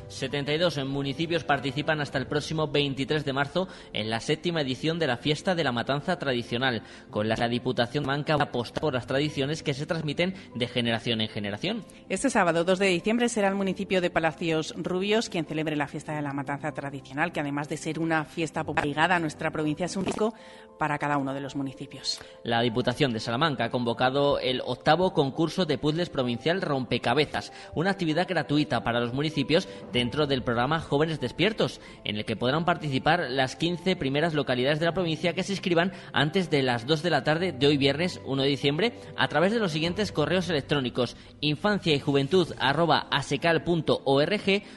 [0.08, 5.16] 72 municipios participan hasta el próximo 23 de marzo en la séptima edición de la
[5.16, 9.86] Fiesta de la Matanza Tradicional, con la Diputación Manca aposta por las tradiciones que se
[9.86, 11.84] transmiten de generación en generación.
[12.08, 16.14] Este sábado 2 de diciembre será el municipio de Palacios Rubios quien celebre la Fiesta
[16.14, 19.96] de la Matanza Tradicional, que además de ser una fiesta ligada a nuestra provincia es
[19.96, 20.34] un rico
[20.78, 22.20] para cada uno de los municipios.
[22.44, 28.28] La Diputación de Salamanca ha convocado el octavo concurso de puzzles provincial Rompecabezas, una actividad
[28.28, 33.26] gratuita para los municipios de dentro del programa Jóvenes Despiertos, en el que podrán participar
[33.30, 37.10] las 15 primeras localidades de la provincia que se inscriban antes de las 2 de
[37.10, 41.16] la tarde de hoy viernes 1 de diciembre a través de los siguientes correos electrónicos
[41.40, 42.54] infancia y juventud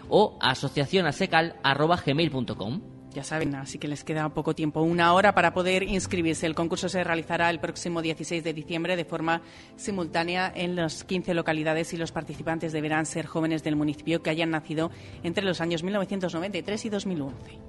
[0.10, 3.01] o asociacionasecal.gmail.com.
[3.14, 6.46] Ya saben, así que les queda poco tiempo, una hora para poder inscribirse.
[6.46, 9.42] El concurso se realizará el próximo 16 de diciembre de forma
[9.76, 14.52] simultánea en las 15 localidades y los participantes deberán ser jóvenes del municipio que hayan
[14.52, 14.92] nacido
[15.24, 17.60] entre los años 1993 y 2011.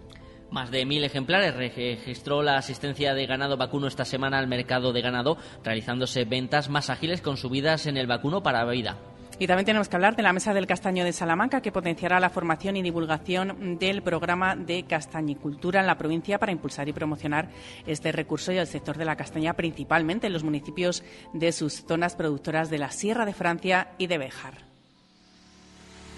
[0.52, 5.00] Más de mil ejemplares registró la asistencia de ganado vacuno esta semana al mercado de
[5.00, 8.98] ganado, realizándose ventas más ágiles con subidas en el vacuno para vida.
[9.42, 12.30] Y también tenemos que hablar de la Mesa del Castaño de Salamanca, que potenciará la
[12.30, 17.48] formación y divulgación del programa de castañicultura en la provincia para impulsar y promocionar
[17.84, 22.14] este recurso y el sector de la castaña, principalmente en los municipios de sus zonas
[22.14, 24.58] productoras de la Sierra de Francia y de Béjar.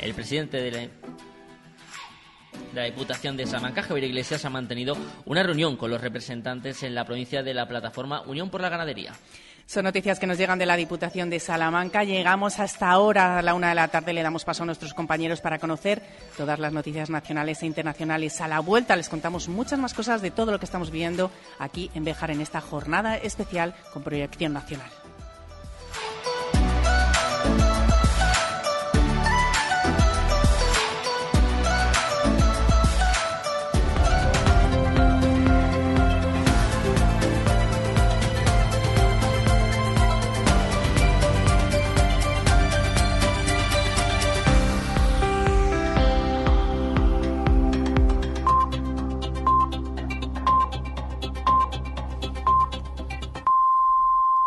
[0.03, 0.88] El presidente de la
[2.75, 7.04] la Diputación de Salamanca, Javier Iglesias, ha mantenido una reunión con los representantes en la
[7.04, 9.12] provincia de la plataforma Unión por la Ganadería.
[9.66, 12.04] Son noticias que nos llegan de la Diputación de Salamanca.
[12.04, 14.12] Llegamos hasta ahora, a la una de la tarde.
[14.12, 16.02] Le damos paso a nuestros compañeros para conocer
[16.36, 18.41] todas las noticias nacionales e internacionales.
[18.41, 21.91] A la vuelta les contamos muchas más cosas de todo lo que estamos viendo aquí
[21.94, 25.03] en Bejar en esta jornada especial con proyección nacional.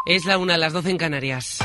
[0.08, 1.60] Es la una, las doce en Canarias.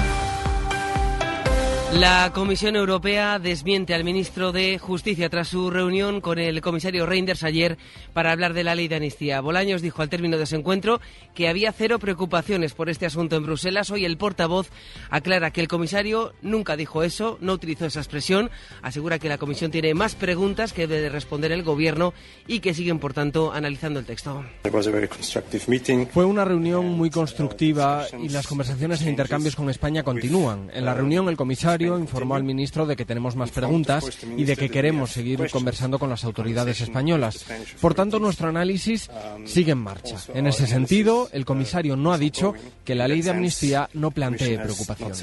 [1.94, 7.42] La Comisión Europea desmiente al ministro de Justicia tras su reunión con el comisario Reinders
[7.42, 7.76] ayer
[8.14, 9.42] para hablar de la ley de amnistía.
[9.42, 11.02] Bolaños dijo al término de ese encuentro
[11.34, 13.91] que había cero preocupaciones por este asunto en Bruselas.
[13.91, 14.70] Hoy el portavoz
[15.10, 18.50] aclara que el comisario nunca dijo eso, no utilizó esa expresión.
[18.81, 22.14] Asegura que la Comisión tiene más preguntas que debe responder el Gobierno
[22.47, 24.42] y que siguen, por tanto, analizando el texto.
[26.10, 30.70] Fue una reunión muy constructiva y las conversaciones e intercambios con España continúan.
[30.72, 34.56] En la reunión el comisario informó al ministro de que tenemos más preguntas y de
[34.56, 37.44] que queremos seguir conversando con las autoridades españolas.
[37.81, 39.10] Por tanto, nuestro análisis
[39.44, 40.16] sigue en marcha.
[40.34, 42.54] En ese sentido, el comisario no ha dicho
[42.84, 45.22] que la ley de amnistía no plantee preocupaciones.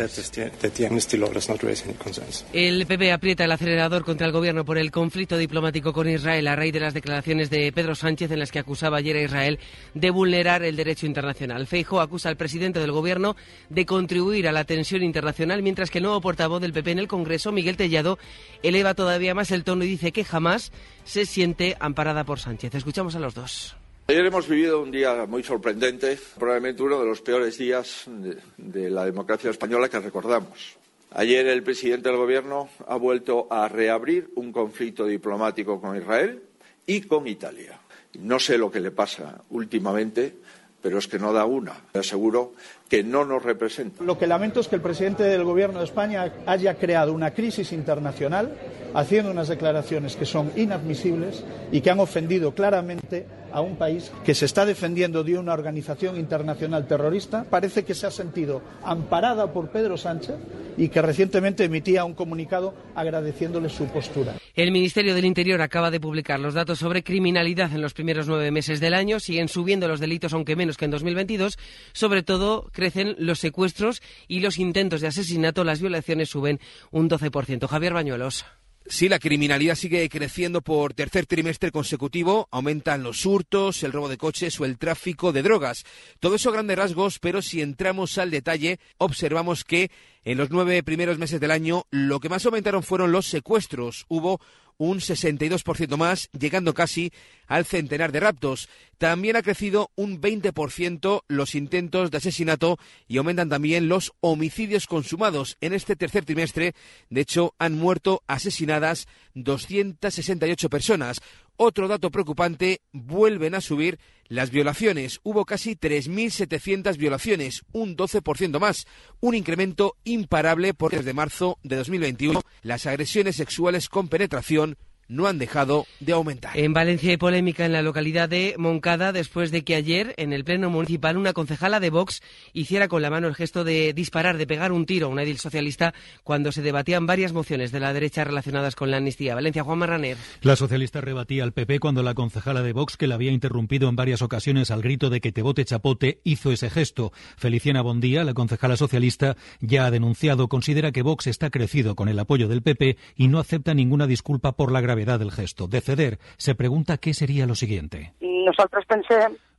[2.53, 6.55] El PP aprieta el acelerador contra el gobierno por el conflicto diplomático con Israel a
[6.55, 9.59] raíz de las declaraciones de Pedro Sánchez en las que acusaba ayer a Israel
[9.93, 11.67] de vulnerar el derecho internacional.
[11.67, 13.35] Feijo acusa al presidente del gobierno
[13.69, 16.99] de contribuir a la tensión internacional, mientras que el nuevo portavoz voz del PP en
[16.99, 18.19] el Congreso, Miguel Tellado,
[18.63, 20.71] eleva todavía más el tono y dice que jamás
[21.05, 22.75] se siente amparada por Sánchez.
[22.75, 23.75] Escuchamos a los dos.
[24.07, 28.89] Ayer hemos vivido un día muy sorprendente, probablemente uno de los peores días de, de
[28.89, 30.77] la democracia española que recordamos.
[31.11, 36.43] Ayer el presidente del Gobierno ha vuelto a reabrir un conflicto diplomático con Israel
[36.85, 37.79] y con Italia.
[38.19, 40.35] No sé lo que le pasa últimamente,
[40.81, 41.81] pero es que no da una.
[41.93, 42.53] Le aseguro
[42.89, 44.03] que no nos representa.
[44.03, 47.71] Lo que lamento es que el presidente del Gobierno de España haya creado una crisis
[47.71, 48.51] internacional
[48.93, 54.35] haciendo unas declaraciones que son inadmisibles y que han ofendido claramente a un país que
[54.35, 59.69] se está defendiendo de una organización internacional terrorista, parece que se ha sentido amparada por
[59.69, 60.35] Pedro Sánchez
[60.77, 64.35] y que recientemente emitía un comunicado agradeciéndole su postura.
[64.55, 68.51] El Ministerio del Interior acaba de publicar los datos sobre criminalidad en los primeros nueve
[68.51, 69.19] meses del año.
[69.19, 71.57] Siguen subiendo los delitos, aunque menos que en 2022.
[71.91, 75.65] Sobre todo, crecen los secuestros y los intentos de asesinato.
[75.65, 76.61] Las violaciones suben
[76.91, 77.67] un 12%.
[77.67, 78.45] Javier Bañuelos.
[78.85, 82.47] Sí, la criminalidad sigue creciendo por tercer trimestre consecutivo.
[82.51, 85.83] Aumentan los hurtos, el robo de coches o el tráfico de drogas.
[86.21, 89.91] Todo eso grandes rasgos, pero si entramos al detalle, observamos que
[90.23, 94.05] en los nueve primeros meses del año lo que más aumentaron fueron los secuestros.
[94.07, 94.39] Hubo
[94.79, 97.11] un 62% más, llegando casi
[97.47, 98.69] al centenar de raptos.
[98.97, 105.57] También ha crecido un 20% los intentos de asesinato y aumentan también los homicidios consumados.
[105.61, 106.73] En este tercer trimestre,
[107.09, 111.21] de hecho, han muerto asesinadas 268 personas.
[111.61, 115.19] Otro dato preocupante, vuelven a subir las violaciones.
[115.23, 118.87] Hubo casi 3.700 violaciones, un 12% más,
[119.19, 124.77] un incremento imparable porque desde marzo de 2021 las agresiones sexuales con penetración
[125.09, 126.57] no han dejado de aumentar.
[126.57, 130.45] En Valencia hay polémica en la localidad de Moncada después de que ayer en el
[130.45, 132.21] Pleno Municipal una concejala de Vox
[132.53, 135.39] hiciera con la mano el gesto de disparar, de pegar un tiro a un edil
[135.39, 139.35] socialista cuando se debatían varias mociones de la derecha relacionadas con la amnistía.
[139.35, 140.17] Valencia, Juan Marraner.
[140.41, 143.95] La socialista rebatía al PP cuando la concejala de Vox, que la había interrumpido en
[143.95, 147.11] varias ocasiones al grito de que te vote chapote, hizo ese gesto.
[147.35, 152.19] Feliciana Bondía, la concejala socialista, ya ha denunciado, considera que Vox está crecido con el
[152.19, 156.19] apoyo del PP y no acepta ninguna disculpa por la gravedad del gesto, de ceder,
[156.37, 158.13] se pregunta qué sería lo siguiente.
[158.19, 158.85] Nosotros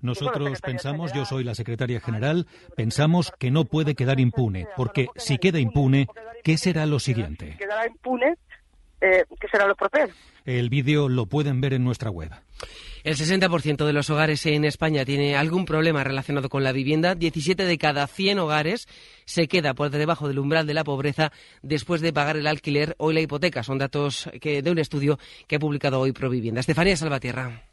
[0.00, 2.46] Nosotros pensamos, yo soy la secretaria general,
[2.76, 6.08] pensamos que no puede quedar impune, porque si queda impune,
[6.42, 7.56] ¿qué será lo siguiente?
[7.58, 8.34] Quedará impune,
[9.00, 10.08] eh, ¿qué será lo propio?
[10.44, 12.30] El vídeo lo pueden ver en nuestra web.
[13.02, 17.14] El 60% de los hogares en España tiene algún problema relacionado con la vivienda.
[17.14, 18.88] 17 de cada 100 hogares
[19.24, 21.32] se queda por debajo del umbral de la pobreza
[21.62, 23.62] después de pagar el alquiler o la hipoteca.
[23.62, 26.60] Son datos que, de un estudio que ha publicado hoy Provivienda.
[26.60, 27.69] Estefanía Salvatierra.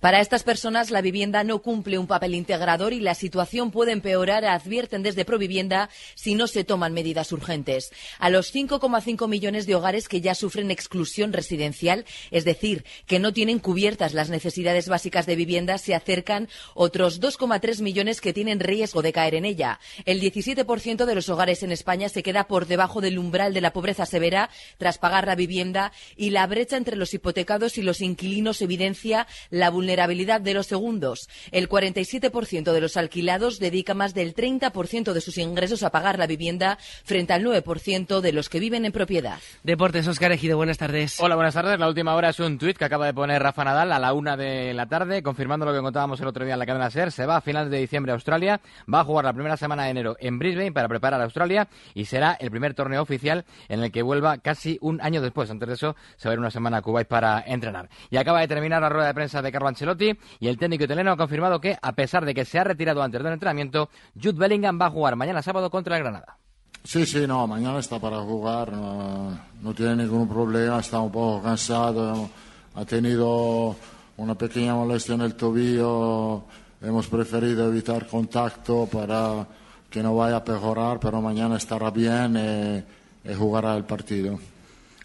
[0.00, 4.44] Para estas personas, la vivienda no cumple un papel integrador y la situación puede empeorar,
[4.44, 7.90] advierten desde Provivienda, si no se toman medidas urgentes.
[8.18, 13.32] A los 5,5 millones de hogares que ya sufren exclusión residencial, es decir, que no
[13.32, 19.00] tienen cubiertas las necesidades básicas de vivienda, se acercan otros 2,3 millones que tienen riesgo
[19.00, 19.80] de caer en ella.
[20.04, 23.72] El 17% de los hogares en España se queda por debajo del umbral de la
[23.72, 28.60] pobreza severa tras pagar la vivienda y la brecha entre los hipotecados y los inquilinos
[28.60, 31.28] evidencia la vulnerabilidad vulnerabilidad de los segundos.
[31.52, 36.26] El 47% de los alquilados dedica más del 30% de sus ingresos a pagar la
[36.26, 39.38] vivienda frente al 9% de los que viven en propiedad.
[39.62, 41.20] Deportes, Oscar Ejido, buenas tardes.
[41.20, 41.78] Hola, buenas tardes.
[41.78, 44.36] La última hora es un tuit que acaba de poner Rafa Nadal a la una
[44.36, 47.12] de la tarde, confirmando lo que contábamos el otro día en la cadena SER.
[47.12, 48.60] Se va a finales de diciembre a Australia,
[48.92, 52.06] va a jugar la primera semana de enero en Brisbane para preparar a Australia y
[52.06, 55.48] será el primer torneo oficial en el que vuelva casi un año después.
[55.48, 57.88] Antes de eso, se va a ir una semana a Kuwait para entrenar.
[58.10, 61.12] Y acaba de terminar la rueda de prensa de Carlo Ancelotti y el técnico italiano
[61.12, 64.80] ha confirmado que, a pesar de que se ha retirado antes del entrenamiento, Jude Bellingham
[64.80, 66.38] va a jugar mañana sábado contra el Granada.
[66.82, 72.30] Sí, sí, no, mañana está para jugar, no, tiene ningún problema, está un poco cansado,
[72.74, 73.74] ha tenido
[74.16, 76.44] una pequeña molestia en el tobillo,
[76.80, 79.46] hemos preferido evitar contacto para
[79.90, 82.84] que no vaya a mejorar, pero mañana estará bien
[83.24, 84.38] y jugará el partido.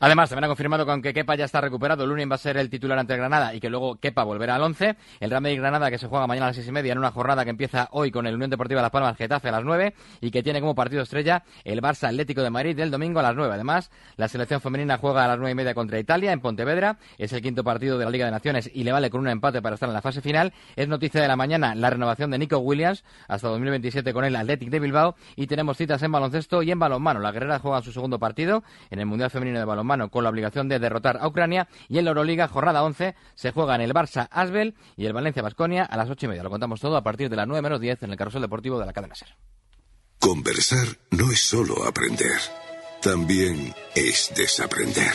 [0.03, 2.71] Además, también ha confirmado que aunque Kepa ya está recuperado, Lunin va a ser el
[2.71, 4.95] titular ante el Granada y que luego Kepa volverá al 11.
[5.19, 7.12] El Real Madrid Granada que se juega mañana a las seis y media en una
[7.12, 10.31] jornada que empieza hoy con el Unión Deportiva Las Palmas Getafe a las 9 y
[10.31, 13.53] que tiene como partido estrella el Barça Atlético de Madrid del domingo a las 9.
[13.53, 16.98] Además, la selección femenina juega a las nueve y media contra Italia en Pontevedra.
[17.20, 19.62] Es el quinto partido de la Liga de Naciones y le vale con un empate
[19.62, 20.51] para estar en la fase final.
[20.75, 24.72] Es noticia de la mañana la renovación de Nico Williams hasta 2027 con el Athletic
[24.72, 27.20] de Bilbao y tenemos citas en baloncesto y en balonmano.
[27.20, 30.69] La Guerrera juega su segundo partido en el Mundial Femenino de Balonmano con la obligación
[30.69, 31.67] de derrotar a Ucrania.
[31.89, 35.41] Y en la Euroliga, jornada 11, se juega en el Barça Asbel y el Valencia
[35.41, 36.43] Basconia a las ocho y media.
[36.43, 38.86] Lo contamos todo a partir de las 9 menos 10 en el carrusel deportivo de
[38.86, 39.36] la cadena Ser.
[40.19, 42.38] Conversar no es solo aprender,
[43.01, 45.13] también es desaprender.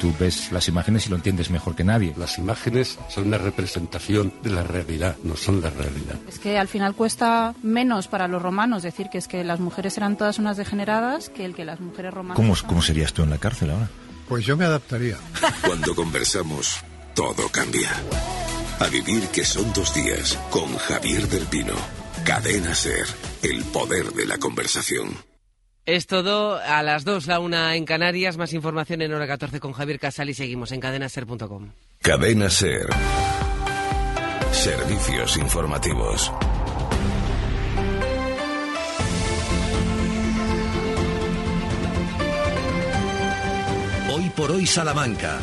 [0.00, 2.14] Tú ves las imágenes y lo entiendes mejor que nadie.
[2.16, 6.16] Las imágenes son una representación de la realidad, no son la realidad.
[6.28, 9.96] Es que al final cuesta menos para los romanos decir que es que las mujeres
[9.96, 12.36] eran todas unas degeneradas que el que las mujeres romanas.
[12.36, 13.88] ¿Cómo, ¿cómo serías tú en la cárcel ahora?
[14.28, 15.16] Pues yo me adaptaría.
[15.66, 16.80] Cuando conversamos,
[17.14, 17.90] todo cambia.
[18.80, 21.74] A vivir que son dos días con Javier del Pino.
[22.24, 23.06] Cadena Ser,
[23.42, 25.33] el poder de la conversación.
[25.86, 28.38] Es todo a las 2, la una en Canarias.
[28.38, 31.72] Más información en hora 14 con Javier Casal y seguimos en cadenaser.com.
[32.00, 32.86] Cadena Ser.
[34.50, 36.32] Servicios informativos.
[44.10, 45.38] Hoy por hoy Salamanca.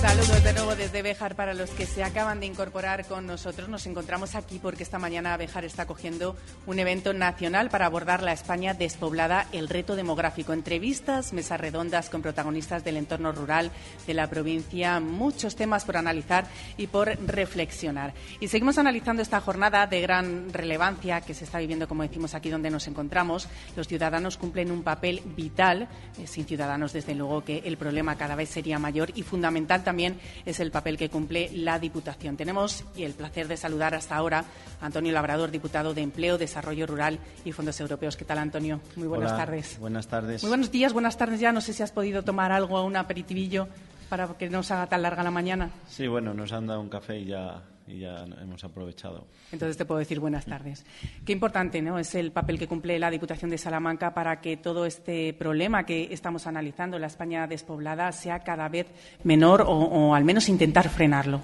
[0.00, 3.68] Saludos de nuevo desde Bejar para los que se acaban de incorporar con nosotros.
[3.68, 6.36] Nos encontramos aquí porque esta mañana Bejar está cogiendo
[6.66, 10.52] un evento nacional para abordar la España despoblada, el reto demográfico.
[10.52, 13.72] Entrevistas, mesas redondas con protagonistas del entorno rural
[14.06, 18.14] de la provincia, muchos temas por analizar y por reflexionar.
[18.38, 22.50] Y seguimos analizando esta jornada de gran relevancia que se está viviendo, como decimos aquí
[22.50, 23.48] donde nos encontramos.
[23.76, 25.88] Los ciudadanos cumplen un papel vital.
[26.18, 29.95] Eh, sin ciudadanos, desde luego que el problema cada vez sería mayor y fundamental también
[29.96, 32.36] también es el papel que cumple la Diputación.
[32.36, 34.44] Tenemos y el placer de saludar hasta ahora
[34.78, 38.14] a Antonio Labrador, diputado de Empleo, Desarrollo Rural y Fondos Europeos.
[38.14, 38.82] ¿Qué tal, Antonio?
[38.96, 39.78] Muy buenas tardes.
[39.78, 40.42] Buenas tardes.
[40.42, 41.50] Muy buenos días, buenas tardes ya.
[41.50, 43.68] No sé si has podido tomar algo, un aperitivillo
[44.08, 45.70] para que no se haga tan larga la mañana.
[45.88, 49.26] Sí, bueno, nos han dado un café y ya y ya hemos aprovechado.
[49.52, 50.84] Entonces te puedo decir buenas tardes.
[51.24, 51.98] Qué importante ¿no?
[51.98, 56.08] es el papel que cumple la Diputación de Salamanca para que todo este problema que
[56.12, 58.86] estamos analizando, la España despoblada, sea cada vez
[59.22, 61.40] menor o, o al menos intentar frenarlo.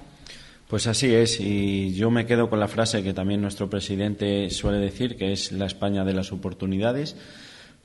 [0.67, 4.79] Pues así es, y yo me quedo con la frase que también nuestro presidente suele
[4.79, 7.15] decir, que es la España de las oportunidades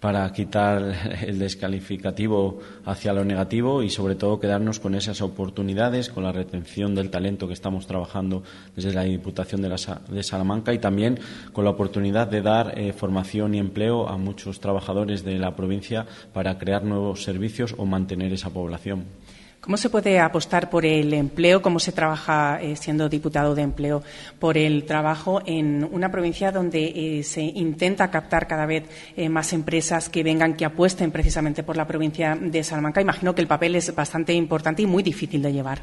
[0.00, 0.95] para quitar
[1.26, 6.95] el descalificativo hacia lo negativo y sobre todo quedarnos con esas oportunidades, con la retención
[6.95, 8.43] del talento que estamos trabajando
[8.76, 11.19] desde la Diputación de, Salamanca y también
[11.52, 16.07] con la oportunidad de dar eh, formación y empleo a muchos trabajadores de la provincia
[16.33, 19.07] para crear nuevos servicios o mantener esa población.
[19.61, 21.61] ¿Cómo se puede apostar por el empleo?
[21.61, 24.03] ¿Cómo se trabaja eh, siendo diputado de empleo
[24.38, 28.85] por el trabajo en una provincia donde eh, se intenta captar cada vez
[29.17, 33.00] eh, más empresas que vengan, que apuesten precisamente por la provincia de Salamanca?
[33.00, 35.83] Imagino que el papel es bastante importante y muy difícil de llevar.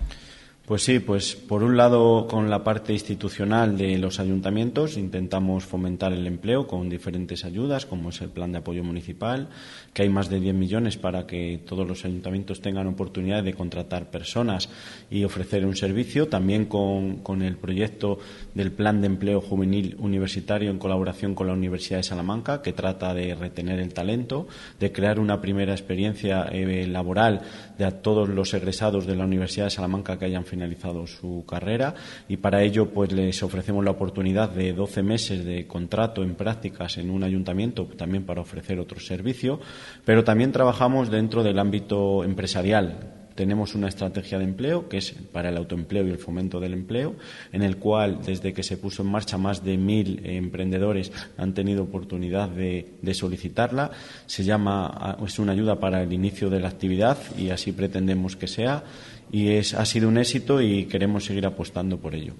[0.65, 6.11] Pues sí, pues por un lado con la parte institucional de los ayuntamientos intentamos fomentar
[6.11, 9.49] el empleo con diferentes ayudas, como es el plan de apoyo municipal,
[9.93, 14.09] que hay más de 10 millones para que todos los ayuntamientos tengan oportunidad de contratar
[14.09, 14.67] personas
[15.11, 16.29] y ofrecer un servicio.
[16.29, 18.17] También con, con el proyecto
[18.55, 23.13] del plan de empleo juvenil universitario en colaboración con la Universidad de Salamanca, que trata
[23.13, 24.47] de retener el talento,
[24.79, 27.43] de crear una primera experiencia eh, laboral
[27.77, 31.95] de a todos los egresados de la Universidad de Salamanca que hayan finalizado su carrera.
[32.27, 36.97] Y para ello pues les ofrecemos la oportunidad de 12 meses de contrato en prácticas
[36.97, 39.59] en un ayuntamiento también para ofrecer otro servicio,
[40.03, 45.49] pero también trabajamos dentro del ámbito empresarial tenemos una estrategia de empleo que es para
[45.49, 47.15] el autoempleo y el fomento del empleo,
[47.51, 51.83] en el cual desde que se puso en marcha más de mil emprendedores han tenido
[51.83, 53.91] oportunidad de, solicitarla.
[54.25, 58.47] Se llama es una ayuda para el inicio de la actividad y así pretendemos que
[58.47, 58.83] sea
[59.31, 62.33] y es, ha sido un éxito y queremos seguir apostando por ello.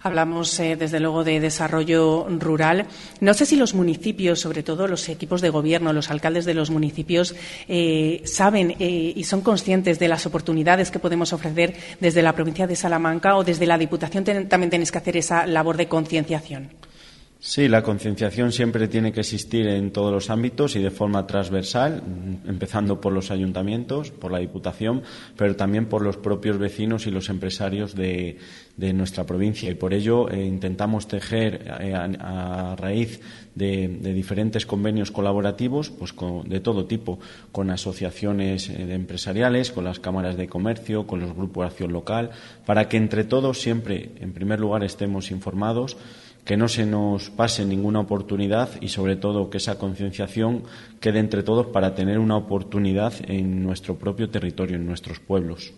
[0.00, 2.86] Hablamos, eh, desde luego, de desarrollo rural.
[3.20, 6.70] No sé si los municipios, sobre todo los equipos de gobierno, los alcaldes de los
[6.70, 7.34] municipios,
[7.68, 12.68] eh, saben eh, y son conscientes de las oportunidades que podemos ofrecer desde la provincia
[12.68, 14.24] de Salamanca o desde la Diputación.
[14.24, 16.77] también tenéis que hacer esa labor de concienciación.
[17.40, 22.02] Sí, la concienciación siempre tiene que existir en todos los ámbitos y de forma transversal,
[22.44, 25.02] empezando por los ayuntamientos, por la Diputación,
[25.36, 28.38] pero también por los propios vecinos y los empresarios de,
[28.76, 29.70] nuestra provincia.
[29.70, 33.20] Y por ello eh, intentamos tejer eh, a, raíz
[33.54, 36.12] de, diferentes convenios colaborativos, pues
[36.44, 37.20] de todo tipo,
[37.52, 42.30] con asociaciones eh, empresariales, con las cámaras de comercio, con los grupos de acción local,
[42.66, 45.96] para que entre todos siempre, en primer lugar, estemos informados
[46.48, 50.62] que no se nos pase ninguna oportunidad y sobre todo que esa concienciación
[50.98, 55.74] quede entre todos para tener una oportunidad en nuestro propio territorio, en nuestros pueblos.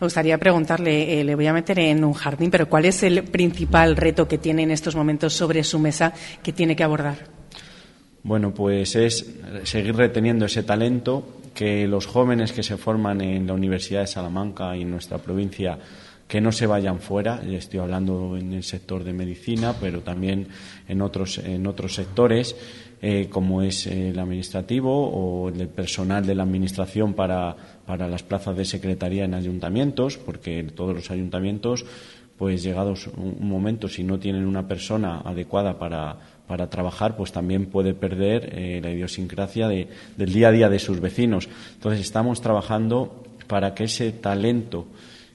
[0.00, 3.22] Me gustaría preguntarle, eh, le voy a meter en un jardín, pero ¿cuál es el
[3.24, 7.26] principal reto que tiene en estos momentos sobre su mesa que tiene que abordar?
[8.22, 9.30] Bueno, pues es
[9.64, 14.74] seguir reteniendo ese talento, que los jóvenes que se forman en la Universidad de Salamanca
[14.74, 15.78] y en nuestra provincia
[16.28, 17.42] que no se vayan fuera.
[17.42, 20.48] Estoy hablando en el sector de medicina, pero también
[20.86, 22.54] en otros, en otros sectores,
[23.00, 27.56] eh, como es el administrativo o el personal de la administración para,
[27.86, 31.86] para las plazas de secretaría en ayuntamientos, porque todos los ayuntamientos,
[32.36, 37.66] pues llegados un momento, si no tienen una persona adecuada para, para trabajar, pues también
[37.66, 41.48] puede perder eh, la idiosincrasia de, del día a día de sus vecinos.
[41.74, 44.86] Entonces, estamos trabajando para que ese talento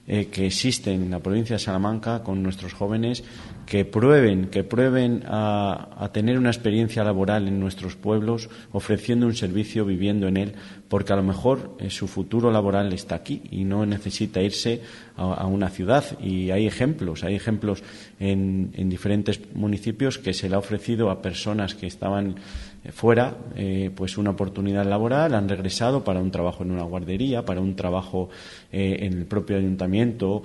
[0.06, 3.24] eh, que existe en la provincia de Salamanca con nuestros jóvenes
[3.66, 9.84] que prueben, que prueben a, tener una experiencia laboral en nuestros pueblos, ofreciendo un servicio,
[9.84, 10.52] viviendo en él,
[10.88, 14.82] porque a lo mejor eh, su futuro laboral está aquí y no necesita irse
[15.16, 16.04] a, una ciudad.
[16.20, 17.82] Y hay ejemplos, hay ejemplos
[18.20, 22.36] en, diferentes municipios que se le ha ofrecido a personas que estaban
[22.84, 27.44] eh, fuera, eh, pues una oportunidad laboral, han regresado para un trabajo en una guardería,
[27.44, 28.28] para un trabajo
[28.70, 30.42] en el propio ayuntamiento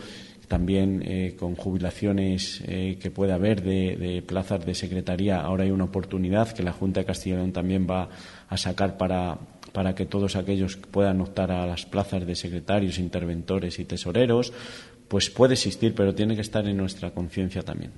[0.49, 5.85] también eh, con jubilaciones eh, que puede haber de, plazas de secretaría, ahora hay una
[5.85, 8.09] oportunidad que la Junta de Castilla y León también va
[8.49, 9.37] a sacar para,
[9.71, 14.51] para que todos aquellos puedan optar a las plazas de secretarios, interventores y tesoreros,
[15.07, 17.91] pues puede existir, pero tiene que estar en nuestra conciencia también.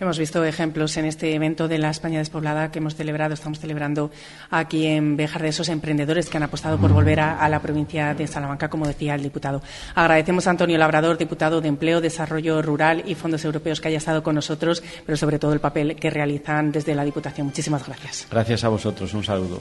[0.00, 4.10] Hemos visto ejemplos en este evento de la España despoblada que hemos celebrado, estamos celebrando
[4.50, 8.26] aquí en Bejar de esos emprendedores que han apostado por volver a, la provincia de
[8.26, 9.62] Salamanca, como decía el diputado.
[9.94, 14.22] Agradecemos a Antonio Labrador, diputado de Empleo, Desarrollo Rural y Fondos Europeos, que haya estado
[14.22, 17.46] con nosotros, pero sobre todo el papel que realizan desde la Diputación.
[17.46, 18.26] Muchísimas gracias.
[18.30, 19.14] Gracias a vosotros.
[19.14, 19.60] Un saludo.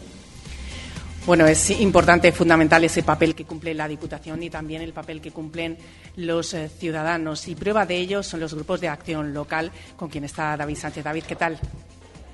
[1.25, 5.31] Bueno, es importante, fundamental ese papel que cumple la Diputación y también el papel que
[5.31, 5.77] cumplen
[6.17, 7.47] los eh, ciudadanos.
[7.47, 11.01] Y prueba de ello son los grupos de acción local con quien está David Sánchez.
[11.01, 11.57] David, ¿qué tal?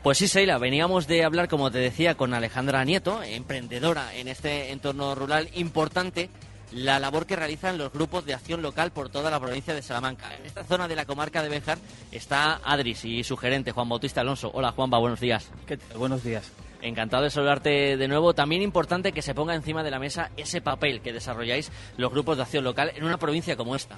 [0.01, 4.71] Pues sí, Seila, veníamos de hablar, como te decía, con Alejandra Nieto, emprendedora en este
[4.71, 6.31] entorno rural importante
[6.71, 10.35] la labor que realizan los grupos de acción local por toda la provincia de Salamanca.
[10.35, 11.77] En esta zona de la comarca de Béjar
[12.11, 14.49] está Adris y su gerente, Juan Bautista Alonso.
[14.51, 15.47] Hola, Juanba, buenos días.
[15.67, 16.51] ¿Qué Buenos días.
[16.81, 18.33] Encantado de saludarte de nuevo.
[18.33, 22.37] También importante que se ponga encima de la mesa ese papel que desarrolláis los grupos
[22.37, 23.97] de acción local en una provincia como esta.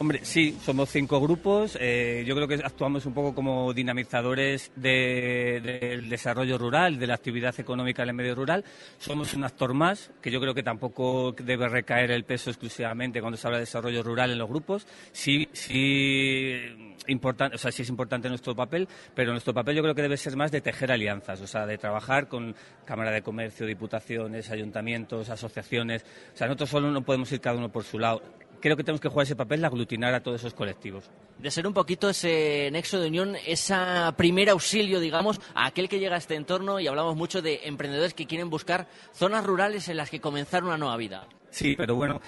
[0.00, 1.76] Hombre, sí, somos cinco grupos.
[1.78, 7.54] Eh, yo creo que actuamos un poco como dinamizadores del desarrollo rural, de la actividad
[7.60, 8.64] económica en el medio rural.
[8.98, 13.36] Somos un actor más, que yo creo que tampoco debe recaer el peso exclusivamente cuando
[13.36, 14.86] se habla de desarrollo rural en los grupos.
[15.12, 19.94] Sí, sí, importante, o sea, sí es importante nuestro papel, pero nuestro papel yo creo
[19.94, 22.54] que debe ser más de tejer alianzas, o sea, de trabajar con
[22.84, 26.04] Cámara de Comercio, diputaciones, ayuntamientos, asociaciones.
[26.34, 28.22] O sea, nosotros solo no podemos ir cada uno por su lado
[28.60, 31.10] creo que tenemos que jugar ese papel de aglutinar a todos esos colectivos.
[31.38, 33.74] De ser un poquito ese nexo de unión, ese
[34.16, 38.14] primer auxilio, digamos, a aquel que llega a este entorno y hablamos mucho de emprendedores
[38.14, 41.26] que quieren buscar zonas rurales en las que comenzar una nueva vida.
[41.50, 42.20] Sí, pero bueno,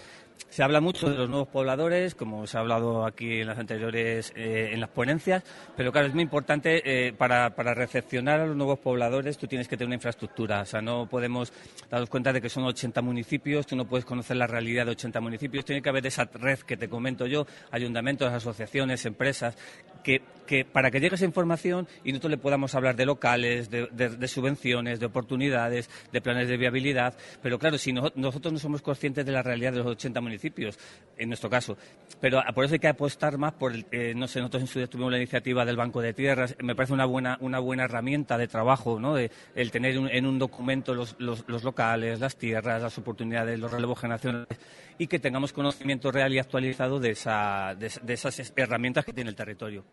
[0.48, 4.32] se habla mucho de los nuevos pobladores, como se ha hablado aquí en las anteriores,
[4.36, 5.42] eh, en las ponencias,
[5.76, 9.76] pero claro, es muy importante eh, para, recepcionar a los nuevos pobladores, tú tienes que
[9.76, 10.62] tener una infraestructura.
[10.62, 11.52] O sea, no podemos
[11.90, 15.20] darnos cuenta de que son 80 municipios, tú no puedes conocer la realidad de 80
[15.20, 19.56] municipios, tiene que haber esa red que te comento yo, ayuntamientos, asociaciones, empresas,
[20.02, 20.22] que,
[20.70, 25.06] para que llegue esa información y nosotros le podamos hablar de locales, de, subvenciones, de
[25.06, 29.72] oportunidades, de planes de viabilidad, pero claro, si nosotros no somos conscientes de la realidad
[29.72, 30.78] de los 80 municipios,
[31.16, 31.76] en nuestro caso.
[32.20, 34.86] Pero por eso hay que apostar más por, el, eh, no sé, nosotros en su
[34.88, 38.48] tuvimos la iniciativa del Banco de Tierras, me parece una buena, una buena herramienta de
[38.48, 39.14] trabajo, ¿no?
[39.14, 43.98] De, el tener en un documento los, los, locales, las tierras, las oportunidades, los relevos
[43.98, 44.58] generacionales
[44.98, 49.36] y que tengamos conocimiento real y actualizado de, esa, de esas herramientas que tiene el
[49.36, 49.84] territorio.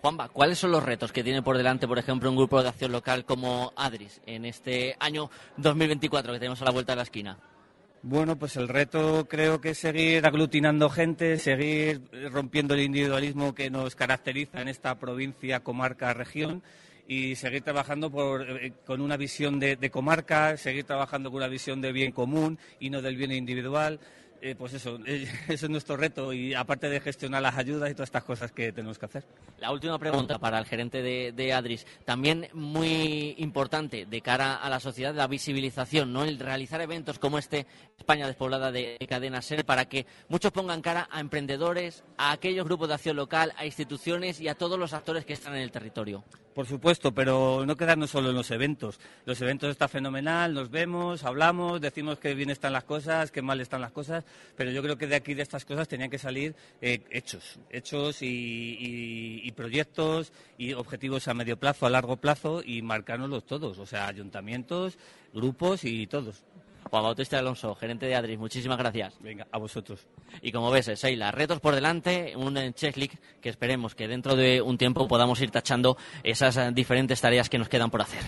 [0.00, 2.92] Juanba, ¿cuáles son los retos que tiene por delante, por ejemplo, un grupo de acción
[2.92, 7.38] local como ADRIS en este año 2024 que tenemos a la vuelta de la esquina?
[8.02, 13.70] Bueno, pues el reto creo que es seguir aglutinando gente, seguir rompiendo el individualismo que
[13.70, 16.62] nos caracteriza en esta provincia, comarca, región
[17.08, 21.90] y seguir trabajando eh, con una visión de comarca, seguir trabajando con una visión de
[21.90, 23.98] bien común y no del bien individual.
[24.40, 27.94] Eh, pues eso, eh, eso es nuestro reto y aparte de gestionar las ayudas y
[27.94, 29.24] todas estas cosas que tenemos que hacer.
[29.58, 34.80] La última pregunta para el gerente de, Adris, también muy importante de cara a la
[34.80, 36.24] sociedad, la visibilización, ¿no?
[36.24, 37.66] El realizar eventos como este
[37.98, 42.88] España despoblada de Cadena Ser para que muchos pongan cara a emprendedores, a aquellos grupos
[42.88, 46.24] de acción local, a instituciones y a todos los actores que están en el territorio.
[46.58, 48.98] Por supuesto, pero no quedarnos solo en los eventos.
[49.24, 53.60] Los eventos están fenomenal, nos vemos, hablamos, decimos que bien están las cosas, que mal
[53.60, 54.24] están las cosas,
[54.56, 58.18] pero yo creo que de aquí, de estas cosas, tenían que salir eh, hechos, hechos
[58.22, 64.08] y, proyectos y objetivos a medio plazo, a largo plazo y marcárnoslos todos, o sea,
[64.08, 64.98] ayuntamientos,
[65.32, 66.42] grupos y todos.
[66.88, 69.14] Juan Bautista Alonso, gerente de Adris, muchísimas gracias.
[69.20, 70.06] Venga, a vosotros.
[70.42, 74.78] Y como ves, Seila, retos por delante, un checklist que esperemos que dentro de un
[74.78, 78.22] tiempo podamos ir tachando esas diferentes tareas que nos quedan por hacer.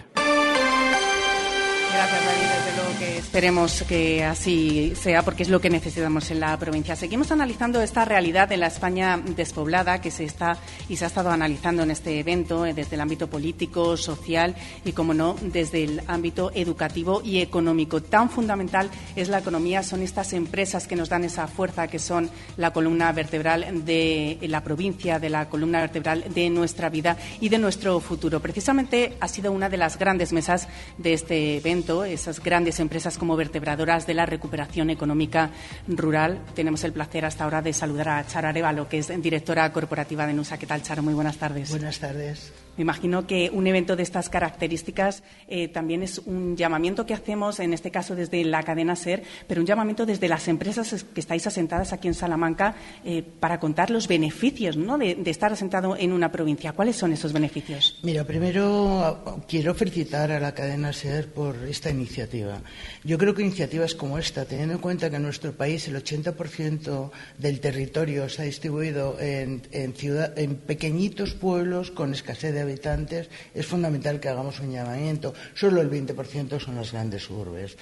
[1.92, 2.59] Gracias, David.
[2.70, 6.94] Desde que esperemos que así sea, porque es lo que necesitamos en la provincia.
[6.94, 10.56] Seguimos analizando esta realidad en la España despoblada que se está
[10.88, 14.54] y se ha estado analizando en este evento eh, desde el ámbito político, social
[14.84, 18.02] y, como no, desde el ámbito educativo y económico.
[18.02, 22.30] Tan fundamental es la economía, son estas empresas que nos dan esa fuerza, que son
[22.56, 27.58] la columna vertebral de la provincia, de la columna vertebral de nuestra vida y de
[27.58, 28.38] nuestro futuro.
[28.38, 33.36] Precisamente ha sido una de las grandes mesas de este evento, esas grandes empresas como
[33.36, 35.50] vertebradoras de la recuperación económica
[35.88, 36.40] rural.
[36.54, 40.34] Tenemos el placer hasta ahora de saludar a Charo Arevalo, que es directora corporativa de
[40.34, 40.58] NUSA.
[40.58, 41.02] ¿Qué tal, Charo?
[41.02, 41.70] Muy buenas tardes.
[41.70, 42.52] Buenas tardes.
[42.76, 47.60] Me imagino que un evento de estas características eh, también es un llamamiento que hacemos,
[47.60, 51.46] en este caso desde la cadena SER, pero un llamamiento desde las empresas que estáis
[51.46, 54.98] asentadas aquí en Salamanca eh, para contar los beneficios ¿no?
[54.98, 56.72] de, estar asentado en una provincia.
[56.72, 57.98] ¿Cuáles son esos beneficios?
[58.02, 62.60] Mira, primero quiero felicitar a la cadena SER por esta iniciativa.
[63.04, 67.10] Yo creo que iniciativas como esta, teniendo en cuenta que en nuestro país el 80%
[67.38, 73.66] del territorio está distribuido en, en, ciudad, en pequeñitos pueblos con escasez de habitantes, es
[73.66, 75.34] fundamental que hagamos un llamamiento.
[75.54, 77.76] Solo el 20% son las grandes urbes.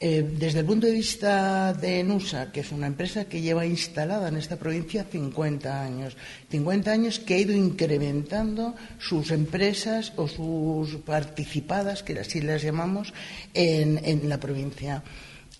[0.00, 4.28] Eh, desde el punto de vista de NUSA, que es una empresa que lleva instalada
[4.28, 6.16] en esta provincia 50 años,
[6.50, 13.14] 50 años que ha ido incrementando sus empresas o sus participadas, que así las llamamos,
[13.54, 15.02] en, en la provincia.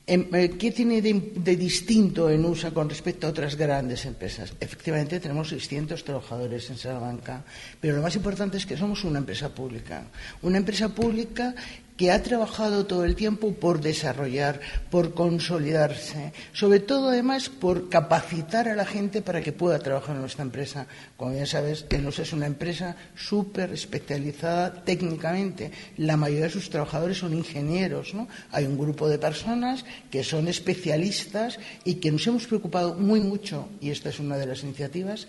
[0.06, 4.52] Em, eh, ¿Qué tiene de, de, distinto en USA con respecto a otras grandes empresas?
[4.60, 7.42] Efectivamente, tenemos 600 trabajadores en Salamanca,
[7.80, 10.04] pero lo más importante es que somos una empresa pública.
[10.42, 11.54] Una empresa pública
[11.96, 18.68] que ha trabajado todo el tiempo por desarrollar, por consolidarse, sobre todo además por capacitar
[18.68, 20.86] a la gente para que pueda trabajar en nuestra empresa.
[21.16, 25.70] Como ya sabes, nos es una empresa súper especializada técnicamente.
[25.96, 28.12] La mayoría de sus trabajadores son ingenieros.
[28.14, 28.28] ¿no?
[28.50, 33.68] Hay un grupo de personas que son especialistas y que nos hemos preocupado muy mucho,
[33.80, 35.28] y esta es una de las iniciativas,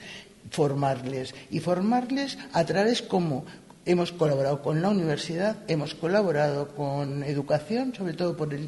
[0.51, 3.45] formarles y formarles a través como
[3.87, 8.67] Hemos colaborado con la universidad, hemos colaborado con educación, sobre todo por el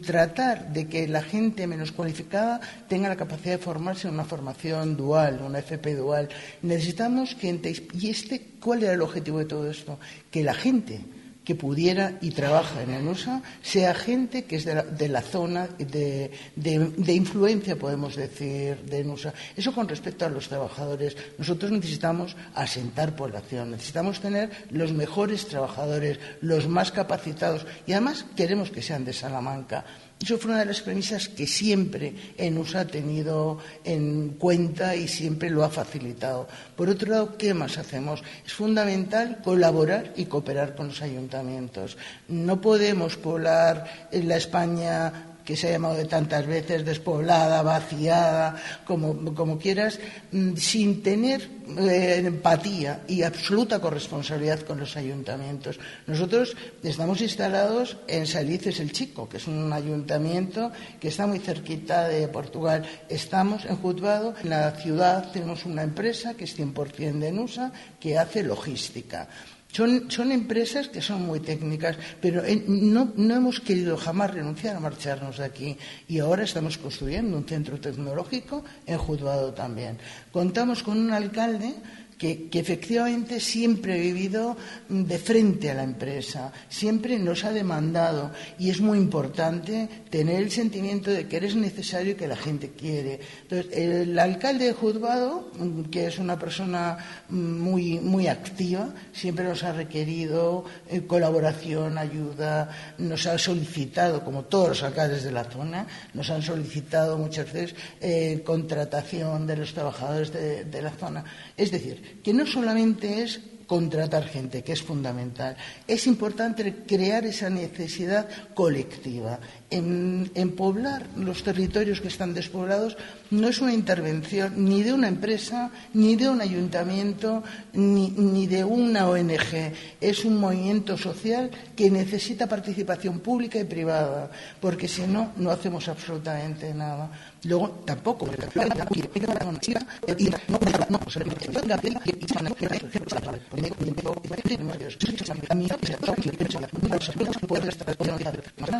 [0.00, 4.96] tratar de que la gente menos cualificada tenga la capacidad de formarse en una formación
[4.96, 6.30] dual, una FP dual.
[6.62, 7.74] Necesitamos gente.
[7.92, 9.98] ¿Y este cuál era el objetivo de todo esto?
[10.30, 11.00] Que la gente
[11.46, 15.22] que pudiera y trabaja en el USA sea gente que es de la, de la
[15.22, 19.32] zona de, de, influencia, podemos decir, de NUSA.
[19.56, 21.16] Eso con respecto a los trabajadores.
[21.38, 28.72] Nosotros necesitamos asentar población, necesitamos tener los mejores trabajadores, los más capacitados y además queremos
[28.72, 29.84] que sean de Salamanca.
[30.22, 35.50] Eso fue una de las premisas que siempre ENUS ha tenido en cuenta y siempre
[35.50, 36.48] lo ha facilitado.
[36.74, 38.22] Por otro lado, ¿qué más hacemos?
[38.44, 41.98] Es fundamental colaborar y cooperar con los ayuntamientos.
[42.28, 48.56] No podemos poblar en la España que se ha llamado de tantas veces despoblada, vaciada,
[48.84, 50.00] como, como quieras,
[50.32, 55.78] mm, sin tener eh, empatía y absoluta corresponsabilidad con los ayuntamientos.
[56.06, 62.08] Nosotros estamos instalados en Salices el Chico, que es un ayuntamiento que está muy cerquita
[62.08, 62.84] de Portugal.
[63.08, 68.18] Estamos en Juzgado, en la ciudad tenemos una empresa que es 100% de NUSA, que
[68.18, 69.28] hace logística.
[69.72, 74.80] Son, son, empresas que son muy técnicas, pero no, no, hemos querido jamás renunciar a
[74.80, 75.76] marcharnos de aquí.
[76.08, 79.98] Y ahora estamos construyendo un centro tecnológico en Juzgado también.
[80.32, 81.74] Contamos con un alcalde
[82.18, 84.56] que, efectivamente siempre ha vivido
[84.88, 90.50] de frente a la empresa, siempre nos ha demandado y es muy importante tener el
[90.50, 93.20] sentimiento de que eres necesario y que la gente quiere.
[93.42, 95.50] Entonces, el alcalde de Juzgado,
[95.90, 96.96] que es una persona
[97.28, 104.68] muy, muy activa, siempre nos ha requerido eh, colaboración, ayuda, nos ha solicitado, como todos
[104.68, 110.32] los alcaldes de la zona, nos han solicitado muchas veces eh, contratación de los trabajadores
[110.32, 111.24] de la zona.
[111.56, 115.56] Es decir, que no solamente es contratar gente, que es fundamental.
[115.86, 119.38] Es importante crear esa necesidad colectiva.
[119.68, 122.96] En, poblar los territorios que están despoblados
[123.30, 127.42] no es una intervención ni de una empresa, ni de un ayuntamiento,
[127.72, 129.72] ni, ni de una ONG.
[130.00, 135.88] Es un movimiento social que necesita participación pública y privada, porque si no, no hacemos
[135.88, 137.10] absolutamente nada.
[137.46, 138.26] Luego, tampoco.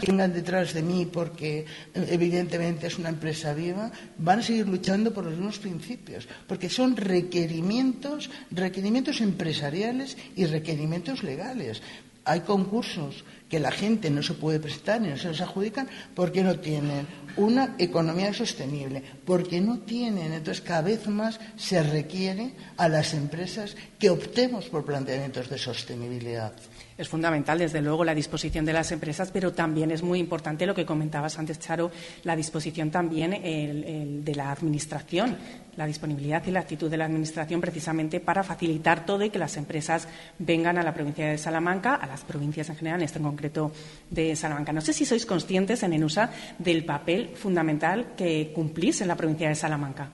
[0.06, 5.24] vengan detrás de mí porque evidentemente es una empresa viva, van a seguir luchando por
[5.24, 11.82] los mismos principios, porque son requerimientos, requerimientos empresariales y requerimientos legales
[12.26, 16.42] hay concursos que la gente no se puede presentar y no se los adjudican porque
[16.42, 22.88] no tienen una economía sostenible, porque no tienen, entonces cada vez más se requiere a
[22.88, 26.52] las empresas que optemos por planteamientos de sostenibilidad.
[26.98, 30.74] Es fundamental, desde luego, la disposición de las empresas, pero también es muy importante lo
[30.74, 31.90] que comentabas antes, Charo,
[32.24, 35.36] la disposición también de la Administración,
[35.76, 39.58] la disponibilidad y la actitud de la Administración precisamente para facilitar todo y que las
[39.58, 43.24] empresas vengan a la provincia de Salamanca, a las provincias en general, en este en
[43.24, 43.72] concreto
[44.10, 44.72] de Salamanca.
[44.72, 49.48] No sé si sois conscientes en ENUSA del papel fundamental que cumplís en la provincia
[49.48, 50.10] de Salamanca.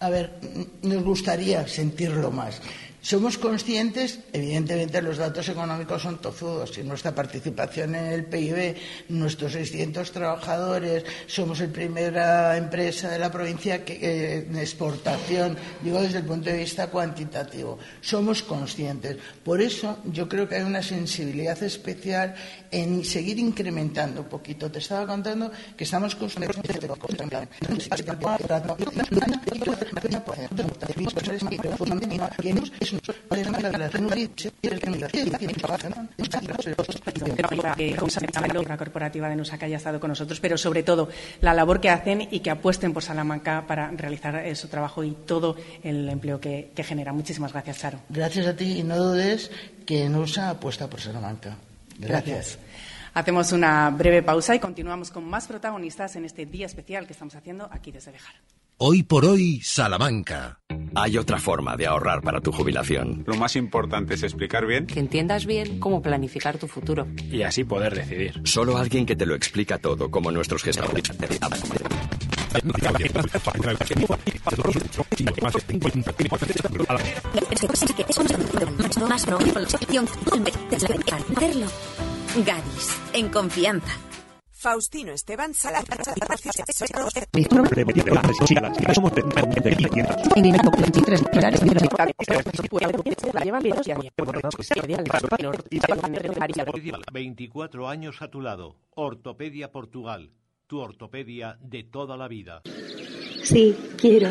[0.00, 0.40] A ver,
[0.82, 2.60] nos gustaría sentirlo más.
[3.06, 8.74] Somos conscientes, evidentemente los datos económicos son tozudos y nuestra participación en el PIB,
[9.10, 16.18] nuestros 600 trabajadores, somos la primera empresa de la provincia eh, en exportación, digo desde
[16.18, 17.78] el punto de vista cuantitativo.
[18.00, 19.18] Somos conscientes.
[19.44, 22.34] Por eso yo creo que hay una sensibilidad especial
[22.72, 24.68] en seguir incrementando un poquito.
[24.68, 26.56] Te estaba contando que estamos conscientes
[38.66, 41.08] la corporativa de Nusa que haya estado con nosotros, pero sobre todo
[41.40, 45.12] la labor que hacen y que apuesten por Salamanca para realizar eh, su trabajo y
[45.12, 47.12] todo el empleo que, genera.
[47.12, 47.98] Muchísimas gracias, Charo.
[48.08, 49.50] Gracias a ti y no dudes
[49.84, 51.56] que Nusa apuesta por Salamanca.
[51.98, 52.58] Gracias.
[53.14, 57.34] Hacemos una breve pausa y continuamos con más protagonistas en este día especial que estamos
[57.34, 58.34] haciendo aquí desde Bejar.
[58.78, 60.60] Hoy por hoy, Salamanca.
[60.94, 63.24] Hay otra forma de ahorrar para tu jubilación.
[63.26, 64.86] Lo más importante es explicar bien.
[64.86, 67.06] Que entiendas bien cómo planificar tu futuro.
[67.30, 68.38] Y así poder decidir.
[68.44, 71.04] Solo alguien que te lo explica todo, como nuestros gestores.
[82.44, 84.05] Gadis, en confianza.
[84.58, 85.84] Faustino Esteban Sala.
[97.12, 98.76] Veinticuatro años a tu lado.
[98.94, 100.30] Ortopedia Portugal.
[100.66, 102.62] Tu ortopedia de toda la vida.
[103.44, 104.30] Sí, quiero.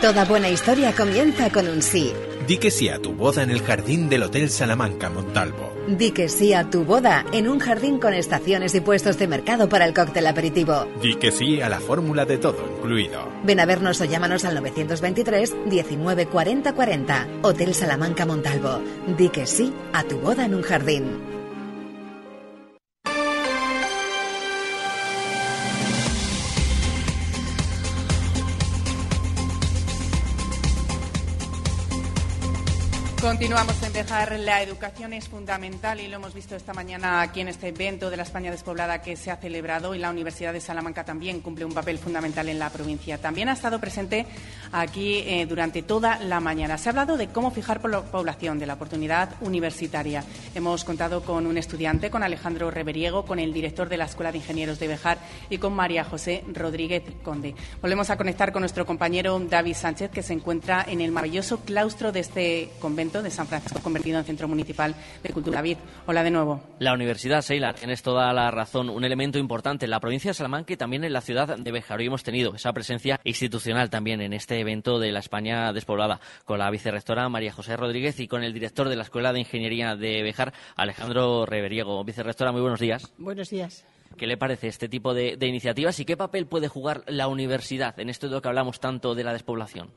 [0.00, 2.10] Toda buena historia comienza con un sí.
[2.46, 5.74] Di que sí a tu boda en el jardín del Hotel Salamanca Montalvo.
[5.88, 9.68] Di que sí a tu boda en un jardín con estaciones y puestos de mercado
[9.68, 10.86] para el cóctel aperitivo.
[11.02, 13.28] Di que sí a la fórmula de todo incluido.
[13.44, 17.28] Ven a vernos o llámanos al 923 19 40 40.
[17.42, 18.80] Hotel Salamanca Montalvo.
[19.18, 21.39] Di que sí a tu boda en un jardín.
[33.20, 37.48] Continuamos en dejar la educación es fundamental y lo hemos visto esta mañana aquí en
[37.48, 41.04] este evento de la España despoblada que se ha celebrado y la Universidad de Salamanca
[41.04, 43.18] también cumple un papel fundamental en la provincia.
[43.18, 44.24] También ha estado presente
[44.72, 46.78] aquí eh, durante toda la mañana.
[46.78, 50.24] Se ha hablado de cómo fijar por la población, de la oportunidad universitaria.
[50.54, 54.38] Hemos contado con un estudiante, con Alejandro Reveriego, con el director de la Escuela de
[54.38, 55.18] Ingenieros de Bejar
[55.50, 57.54] y con María José Rodríguez Conde.
[57.82, 62.12] Volvemos a conectar con nuestro compañero David Sánchez, que se encuentra en el maravilloso claustro
[62.12, 65.56] de este convento de San Francisco, convertido en Centro Municipal de Cultura.
[65.56, 66.62] David, hola de nuevo.
[66.78, 70.72] La Universidad Seilar, tienes toda la razón, un elemento importante en la provincia de Salamanca
[70.72, 71.98] y también en la ciudad de Bejar.
[71.98, 76.60] Hoy hemos tenido esa presencia institucional también en este evento de la España despoblada, con
[76.60, 80.22] la vicerrectora María José Rodríguez y con el director de la Escuela de Ingeniería de
[80.22, 82.04] Bejar, Alejandro Reveriego.
[82.04, 83.12] Vicerrectora, muy buenos días.
[83.18, 83.84] Buenos días.
[84.20, 87.98] ¿Qué le parece este tipo de, de, iniciativas y qué papel puede jugar la universidad
[87.98, 89.88] en esto de lo que hablamos tanto de la despoblación?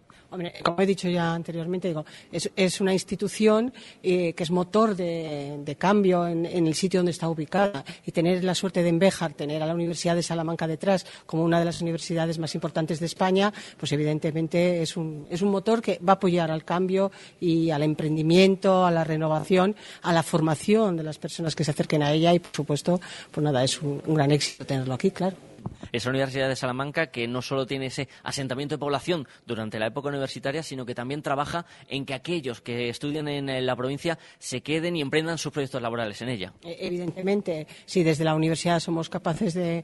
[0.64, 6.28] como he dicho ya anteriormente, digo, es, una institución eh, que es motor de, cambio
[6.28, 9.74] en, el sitio donde está ubicada y tener la suerte de Envejar, tener a la
[9.74, 14.82] Universidad de Salamanca detrás como una de las universidades más importantes de España, pues evidentemente
[14.82, 18.92] es un, es un motor que va a apoyar al cambio y al emprendimiento, a
[18.92, 22.54] la renovación, a la formación de las personas que se acerquen a ella y, por
[22.54, 23.00] supuesto,
[23.32, 25.36] pues nada, es un gran éxito tenerlo aquí, claro.
[25.91, 30.10] Es Universidad de Salamanca que no solo tiene ese asentamiento de población durante la época
[30.10, 34.95] universitaria, sino que también trabaja en que aquellos que estudian en la provincia se queden
[34.95, 36.54] y emprendan sus proyectos laborales en ella.
[36.63, 39.84] E, evidentemente, si desde la universidad somos capaces de,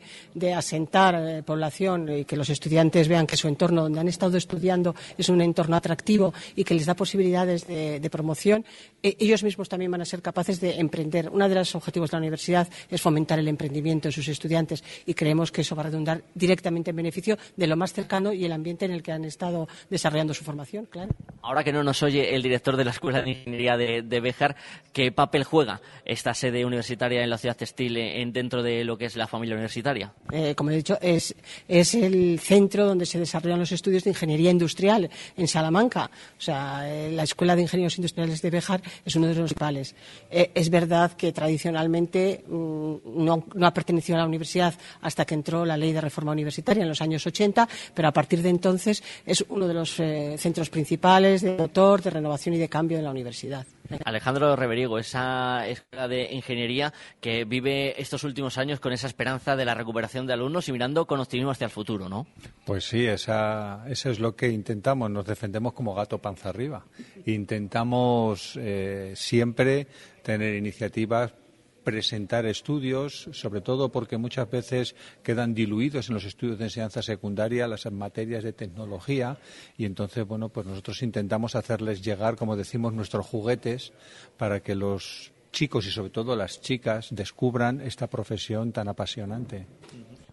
[0.53, 4.95] asentar eh, población y que los estudiantes vean que su entorno donde han estado estudiando
[5.17, 8.65] es un entorno atractivo y que les da posibilidades de, promoción,
[9.03, 11.29] e, ellos mismos también van a ser capaces de emprender.
[11.29, 15.13] Uno de los objetivos de la universidad es fomentar el emprendimiento en sus estudiantes y
[15.13, 18.51] creemos que eso va a redundar directamente en beneficio de lo más cercano y el
[18.51, 21.11] ambiente en el que han estado desarrollando su formación, claro.
[21.43, 24.55] Ahora que no nos oye el director de la Escuela de Ingeniería de, de Béjar,
[24.91, 29.05] ¿qué papel juega esta sede universitaria en la ciudad textil en, dentro de lo que
[29.05, 30.11] es la familia universitaria?
[30.31, 31.35] Eh, como he dicho, es,
[31.67, 36.09] es el centro donde se desarrollan los estudios de ingeniería industrial en Salamanca.
[36.37, 39.95] O sea, eh, la Escuela de Ingenieros Industriales de Béjar es uno de los principales.
[40.31, 45.35] Eh, es verdad que tradicionalmente mm, no, no, ha pertenecido a la universidad hasta que
[45.35, 49.03] entró la ley de reforma universitaria en los años 80, pero a partir de entonces
[49.25, 53.03] es uno de los eh, centros principales de motor, de renovación y de cambio de
[53.03, 53.65] la universidad.
[54.05, 59.65] Alejandro Reveriego, esa escuela de ingeniería que vive estos últimos años con esa esperanza de
[59.65, 62.27] la recuperación de alumnos y mirando con optimismo hacia el futuro, ¿no?
[62.65, 65.09] Pues sí, esa, eso es lo que intentamos.
[65.09, 66.85] Nos defendemos como gato panza arriba.
[67.25, 69.87] Intentamos eh, siempre
[70.21, 71.33] tener iniciativas
[71.89, 77.67] presentar estudios, sobre todo porque muchas veces quedan diluidos en los estudios de enseñanza secundaria
[77.67, 79.39] las materias de tecnología
[79.75, 83.91] y entonces, bueno, pues nosotros intentamos hacerles llegar, como decimos, nuestros juguetes
[84.37, 89.65] para que los chicos y sobre todo las chicas descubran esta profesión tan apasionante.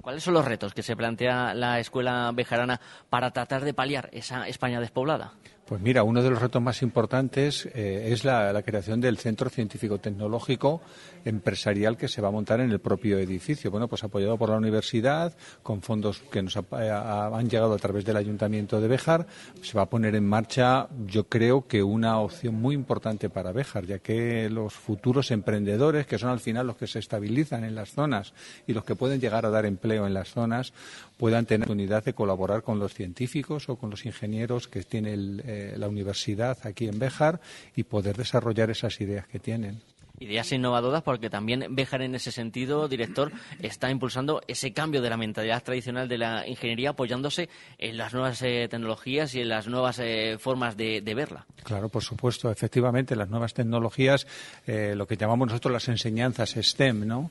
[0.02, 4.46] ¿Cuáles son los retos que se plantea la escuela bejarana para tratar de paliar esa
[4.46, 5.32] España despoblada?
[5.66, 9.98] Pues mira, uno de los retos más importantes eh, es la, creación del Centro Científico
[9.98, 10.80] Tecnológico
[11.24, 13.72] Empresarial que se va a montar en el propio edificio.
[13.72, 18.04] Bueno, pues apoyado por la universidad, con fondos que nos ha, han llegado a través
[18.04, 19.26] del Ayuntamiento de Béjar,
[19.60, 23.86] se va a poner en marcha, yo creo que una opción muy importante para Béjar,
[23.86, 27.90] ya que los futuros emprendedores, que son al final los que se estabilizan en las
[27.90, 28.34] zonas
[28.68, 30.72] y los que pueden llegar a dar empleo en las zonas,
[31.16, 35.14] puedan tener la oportunidad de colaborar con los científicos o con los ingenieros que tiene
[35.14, 37.40] el, eh, la universidad aquí en Béjar
[37.74, 39.80] y poder desarrollar esas ideas que tienen.
[40.18, 45.16] Ideas innovadoras porque también Béjar en ese sentido, director, está impulsando ese cambio de la
[45.16, 47.48] mentalidad tradicional de la ingeniería apoyándose
[47.78, 51.46] en las nuevas eh, tecnologías y en las nuevas eh, formas de, de, verla.
[51.62, 54.26] Claro, por supuesto, efectivamente, las nuevas tecnologías,
[54.66, 57.30] eh, lo que llamamos nosotros las enseñanzas STEM, ¿no?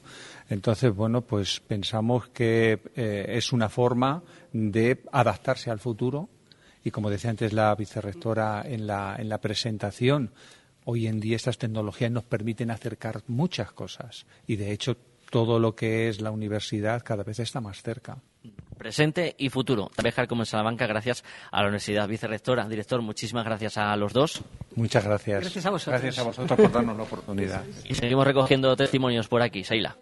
[0.50, 4.22] Entonces, bueno, pues pensamos que eh, es una forma
[4.54, 6.30] de adaptarse al futuro
[6.84, 10.32] y, como decía antes la vicerrectora en la, en la presentación,
[10.86, 14.98] hoy en día estas tecnologías nos permiten acercar muchas cosas y, de hecho,
[15.30, 18.18] todo lo que es la universidad cada vez está más cerca.
[18.78, 19.90] Presente y futuro.
[20.02, 22.08] Dejar como en Salamanca, gracias a la universidad.
[22.08, 24.44] Vicerrectora, director, muchísimas gracias a los dos.
[24.76, 25.42] Muchas gracias.
[25.42, 26.02] Gracias a vosotros.
[26.02, 27.64] Gracias a vosotros por darnos la oportunidad.
[27.86, 29.64] Y seguimos recogiendo testimonios por aquí.
[29.64, 29.98] Seila.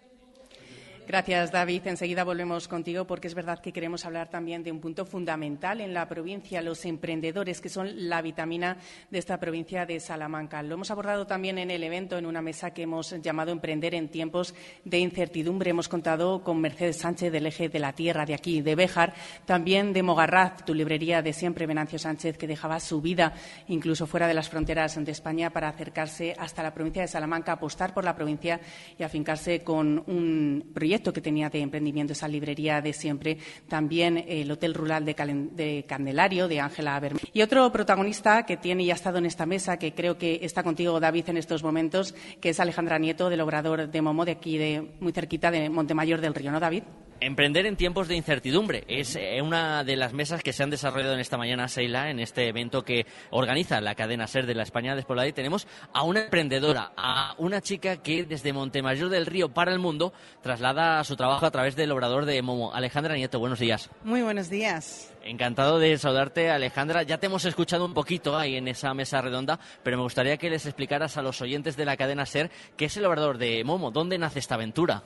[1.06, 1.86] Gracias, David.
[1.86, 5.92] Enseguida volvemos contigo porque es verdad que queremos hablar también de un punto fundamental en
[5.92, 8.78] la provincia, los emprendedores, que son la vitamina
[9.10, 10.62] de esta provincia de Salamanca.
[10.62, 14.08] Lo hemos abordado también en el evento, en una mesa que hemos llamado Emprender en
[14.08, 14.54] tiempos
[14.86, 15.70] de incertidumbre.
[15.70, 19.12] Hemos contado con Mercedes Sánchez del Eje de la Tierra, de aquí, de Béjar,
[19.44, 23.34] también de Mogarraz, tu librería de siempre, Venancio Sánchez, que dejaba su vida
[23.68, 27.92] incluso fuera de las fronteras de España para acercarse hasta la provincia de Salamanca, apostar
[27.92, 28.58] por la provincia
[28.98, 34.50] y afincarse con un proyecto que tenía de emprendimiento esa librería de siempre, también el
[34.50, 37.28] Hotel Rural de, Calen de Candelario, de Ángela Bermúdez.
[37.32, 40.62] Y otro protagonista que tiene y ha estado en esta mesa, que creo que está
[40.62, 44.58] contigo, David, en estos momentos, que es Alejandra Nieto, del Obrador de Momo, de aquí,
[44.58, 46.84] de, muy cerquita de Montemayor del Río, ¿no, David?
[47.24, 51.14] Emprender en tiempos de incertidumbre es eh, una de las mesas que se han desarrollado
[51.14, 54.94] en esta mañana, Seila, en este evento que organiza la cadena SER de la España
[54.94, 55.26] Despoblada.
[55.26, 59.78] Y tenemos a una emprendedora, a una chica que desde Montemayor del Río para el
[59.78, 62.74] mundo traslada su trabajo a través del obrador de Momo.
[62.74, 63.88] Alejandra Nieto, buenos días.
[64.02, 65.10] Muy buenos días.
[65.24, 67.04] Encantado de saludarte, Alejandra.
[67.04, 70.50] Ya te hemos escuchado un poquito ahí en esa mesa redonda, pero me gustaría que
[70.50, 73.90] les explicaras a los oyentes de la cadena SER qué es el obrador de Momo,
[73.90, 75.04] dónde nace esta aventura.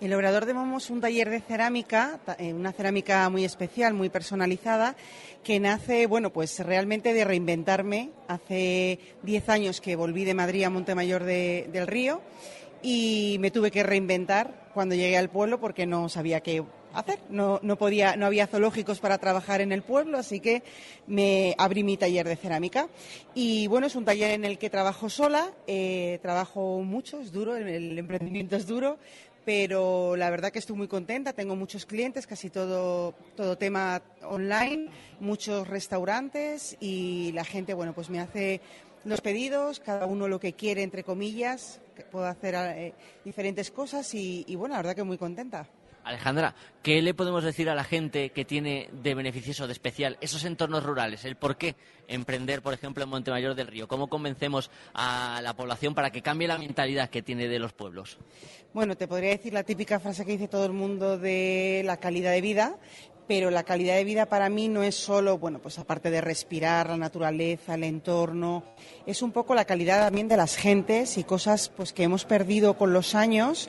[0.00, 4.96] El Obrador de Momo es un taller de cerámica, una cerámica muy especial, muy personalizada,
[5.42, 8.10] que nace, bueno, pues realmente de reinventarme.
[8.28, 12.20] Hace 10 años que volví de Madrid a Montemayor de, del Río
[12.82, 17.18] y me tuve que reinventar cuando llegué al pueblo porque no sabía qué hacer.
[17.28, 20.62] No, no, podía, no había zoológicos para trabajar en el pueblo, así que
[21.06, 22.88] me abrí mi taller de cerámica.
[23.34, 27.56] Y bueno, es un taller en el que trabajo sola, eh, trabajo mucho, es duro,
[27.56, 28.98] el emprendimiento es duro,
[29.46, 31.32] pero la verdad que estoy muy contenta.
[31.32, 34.88] Tengo muchos clientes, casi todo, todo tema online,
[35.20, 38.60] muchos restaurantes y la gente, bueno, pues me hace
[39.04, 41.80] los pedidos, cada uno lo que quiere, entre comillas,
[42.10, 42.92] puedo hacer eh,
[43.24, 45.68] diferentes cosas y, y, bueno, la verdad que muy contenta.
[46.06, 50.44] Alejandra, ¿qué le podemos decir a la gente que tiene de beneficioso, de especial, esos
[50.44, 51.24] entornos rurales?
[51.24, 51.74] El por qué
[52.06, 53.88] emprender, por ejemplo, en Montemayor del Río.
[53.88, 58.18] ¿Cómo convencemos a la población para que cambie la mentalidad que tiene de los pueblos?
[58.72, 62.30] Bueno, te podría decir la típica frase que dice todo el mundo de la calidad
[62.30, 62.78] de vida,
[63.26, 66.88] pero la calidad de vida para mí no es solo, bueno, pues aparte de respirar
[66.88, 68.62] la naturaleza, el entorno,
[69.06, 72.74] es un poco la calidad también de las gentes y cosas pues que hemos perdido
[72.78, 73.68] con los años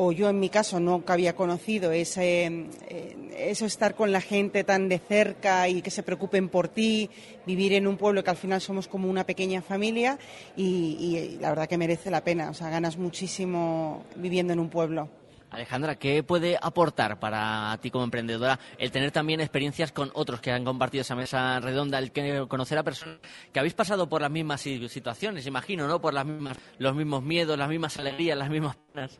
[0.00, 4.62] o yo en mi caso nunca había conocido ese, eh, eso estar con la gente
[4.62, 7.10] tan de cerca y que se preocupen por ti,
[7.46, 10.16] vivir en un pueblo que al final somos como una pequeña familia
[10.56, 15.08] y, la verdad que merece la pena, o sea, ganas muchísimo viviendo en un pueblo.
[15.50, 20.52] Alejandra, ¿qué puede aportar para ti como emprendedora el tener también experiencias con otros que
[20.52, 23.18] han compartido esa mesa redonda, el que conocer a personas
[23.52, 26.00] que habéis pasado por las mismas situaciones, imagino, ¿no?
[26.00, 29.18] Por las mismas, los mismos miedos, las mismas alegrías, las mismas penas.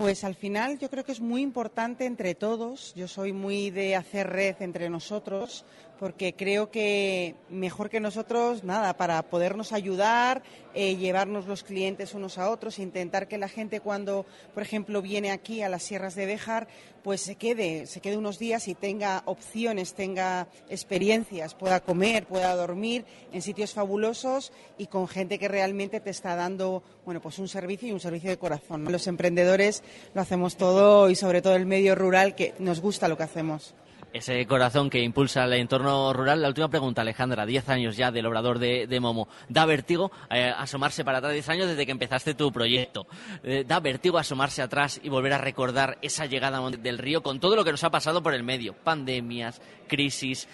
[0.00, 2.94] Pues al final yo creo que es muy importante entre todos.
[2.94, 5.66] Yo soy muy de hacer red entre nosotros
[6.00, 10.42] porque creo que mejor que nosotros, nada, para podernos ayudar,
[10.72, 14.24] eh, llevarnos los clientes unos a otros, intentar que la gente cuando,
[14.54, 16.68] por ejemplo, viene aquí a las sierras de Béjar,
[17.04, 22.56] pues se quede, se quede unos días y tenga opciones, tenga experiencias, pueda comer, pueda
[22.56, 27.48] dormir en sitios fabulosos y con gente que realmente te está dando, bueno, pues un
[27.48, 28.90] servicio y un servicio de corazón.
[28.90, 29.82] Los emprendedores
[30.14, 33.74] lo hacemos todo y sobre todo el medio rural que nos gusta lo que hacemos
[34.12, 36.42] ese corazón que impulsa el entorno rural.
[36.42, 39.28] La última pregunta, Alejandra, Diez años ya del obrador de, Momo.
[39.48, 41.32] ¿Da vértigo eh, asomarse para atrás?
[41.32, 43.06] Diez años desde que empezaste tu proyecto.
[43.42, 47.56] Eh, ¿Da vértigo asomarse atrás y volver a recordar esa llegada del río con todo
[47.56, 48.74] lo que nos ha pasado por el medio?
[48.74, 50.48] Pandemias, crisis.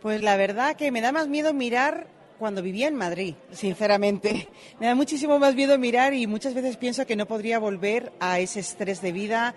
[0.00, 4.48] Pues la verdad que me da más miedo mirar cuando vivía en Madrid, sinceramente.
[4.78, 8.38] Me da muchísimo más miedo mirar y muchas veces pienso que no podría volver a
[8.38, 9.54] ese estrés de vida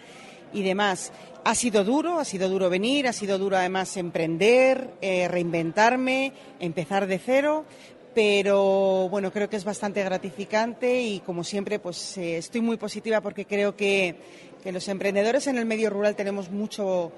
[0.53, 1.11] y demás.
[1.43, 7.07] Ha sido duro, ha sido duro venir, ha sido duro además emprender, eh, reinventarme, empezar
[7.07, 7.65] de cero,
[8.13, 13.21] pero bueno, creo que es bastante gratificante y como siempre pues eh, estoy muy positiva
[13.21, 14.15] porque creo que,
[14.63, 17.11] que los emprendedores en el medio rural tenemos mucho,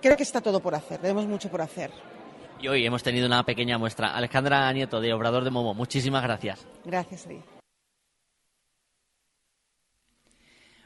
[0.00, 1.90] creo que está todo por hacer, tenemos mucho por hacer.
[2.60, 4.14] Y hoy hemos tenido una pequeña muestra.
[4.14, 6.66] Alejandra Nieto, de Obrador de Momo, muchísimas gracias.
[6.84, 7.53] Gracias, David.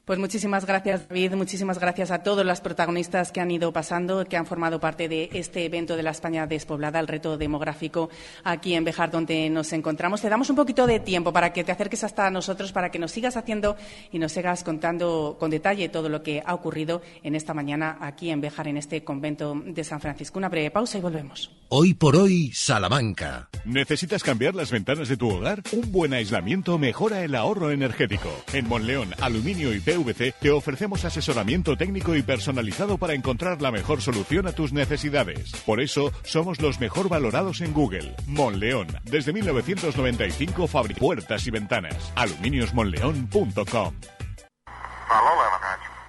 [0.09, 1.35] Pues muchísimas gracias, David.
[1.35, 5.29] Muchísimas gracias a todos los protagonistas que han ido pasando, que han formado parte de
[5.35, 8.09] este evento de la España despoblada, el reto demográfico
[8.43, 10.23] aquí en Bejar, donde nos encontramos.
[10.23, 13.13] Te damos un poquito de tiempo para que te acerques hasta nosotros, para que nos
[13.13, 13.77] sigas haciendo
[14.11, 18.31] y nos sigas contando con detalle todo lo que ha ocurrido en esta mañana aquí
[18.31, 20.39] en Bejar, en este convento de San Francisco.
[20.39, 21.51] Una breve pausa y volvemos.
[21.69, 23.51] Hoy por hoy, Salamanca.
[23.67, 25.63] ¿Necesitas cambiar las ventanas de tu hogar?
[25.73, 28.31] Un buen aislamiento mejora el ahorro energético.
[28.55, 29.98] En Monleón, Aluminio y PVC
[30.41, 35.53] te ofrecemos asesoramiento técnico y personalizado para encontrar la mejor solución a tus necesidades.
[35.67, 38.15] Por eso, somos los mejor valorados en Google.
[38.27, 42.13] Monleón, desde 1995 fabrica puertas y ventanas.
[42.17, 43.95] aluminiosmonleón.com.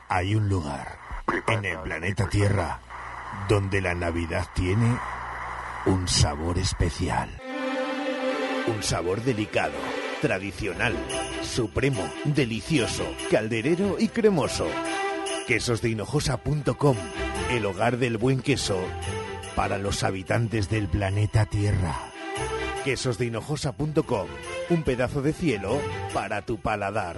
[0.10, 0.98] Hay un lugar
[1.48, 2.80] en el planeta Tierra
[3.48, 4.98] donde la Navidad tiene
[5.86, 7.30] un sabor especial.
[8.68, 9.74] Un sabor delicado,
[10.22, 10.94] tradicional,
[11.42, 14.68] supremo, delicioso, calderero y cremoso.
[15.48, 16.98] Quesosdehinojosa.com,
[17.52, 18.80] el hogar del buen queso
[19.56, 21.96] para los habitantes del planeta Tierra.
[22.84, 24.28] Quesosdehinojosa.com,
[24.70, 25.82] un pedazo de cielo
[26.14, 27.18] para tu paladar.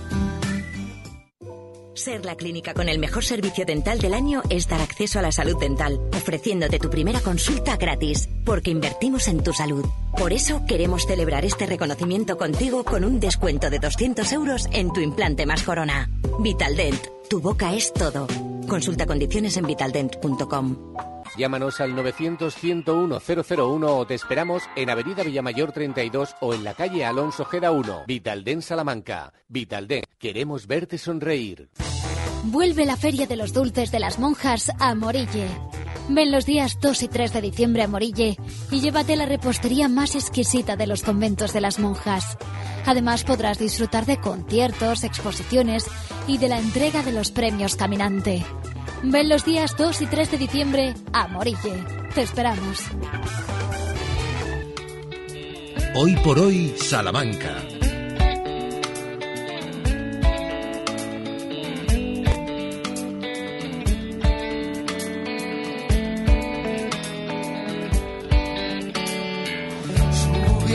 [1.93, 5.31] Ser la clínica con el mejor servicio dental del año es dar acceso a la
[5.31, 9.85] salud dental, ofreciéndote tu primera consulta gratis, porque invertimos en tu salud.
[10.17, 15.01] Por eso queremos celebrar este reconocimiento contigo con un descuento de 200 euros en tu
[15.01, 16.09] implante más corona.
[16.39, 18.27] Vitaldent, tu boca es todo.
[18.67, 21.10] Consulta condiciones en vitaldent.com.
[21.37, 27.45] Llámanos al 900-101-001 o te esperamos en Avenida Villamayor 32 o en la calle Alonso
[27.45, 29.33] Gera 1, Vitalden Salamanca.
[29.47, 31.69] Vitalden, queremos verte sonreír.
[32.43, 35.47] Vuelve la Feria de los Dulces de las Monjas a Morille.
[36.09, 38.37] Ven los días 2 y 3 de diciembre a Morille
[38.71, 42.37] y llévate la repostería más exquisita de los conventos de las monjas.
[42.85, 45.85] Además podrás disfrutar de conciertos, exposiciones
[46.27, 48.43] y de la entrega de los premios Caminante.
[49.03, 51.83] Ven los días 2 y 3 de diciembre a Morille.
[52.13, 52.79] Te esperamos.
[55.95, 57.80] Hoy por hoy, Salamanca.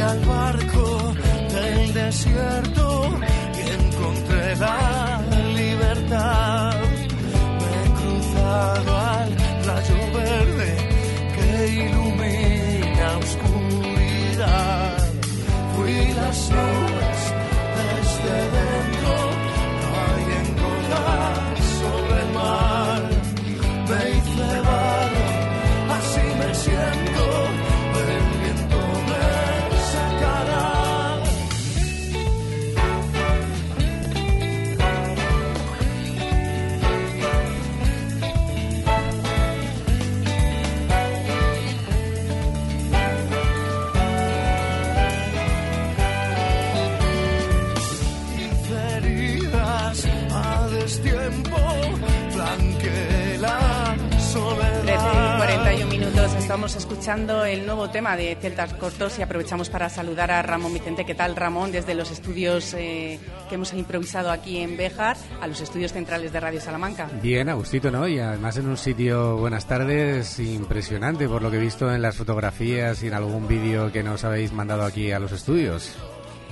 [0.06, 1.14] Al barco
[1.52, 3.10] del desierto
[3.54, 5.20] y encontré la
[5.54, 6.74] libertad.
[7.60, 9.30] Me he cruzado al
[9.68, 10.70] rayo verde
[11.34, 11.48] que
[11.86, 14.96] ilumina oscuridad.
[15.74, 16.85] Fui las nubes
[56.46, 61.04] Estamos escuchando el nuevo tema de Celtas Cortos y aprovechamos para saludar a Ramón Vicente.
[61.04, 61.70] ¿Qué tal, Ramón?
[61.70, 66.40] Desde los estudios eh, que hemos improvisado aquí en Béjar a los estudios centrales de
[66.40, 67.10] Radio Salamanca.
[67.20, 68.08] Bien, Agustito, ¿no?
[68.08, 72.16] Y además en un sitio, buenas tardes, impresionante por lo que he visto en las
[72.16, 75.94] fotografías y en algún vídeo que nos habéis mandado aquí a los estudios.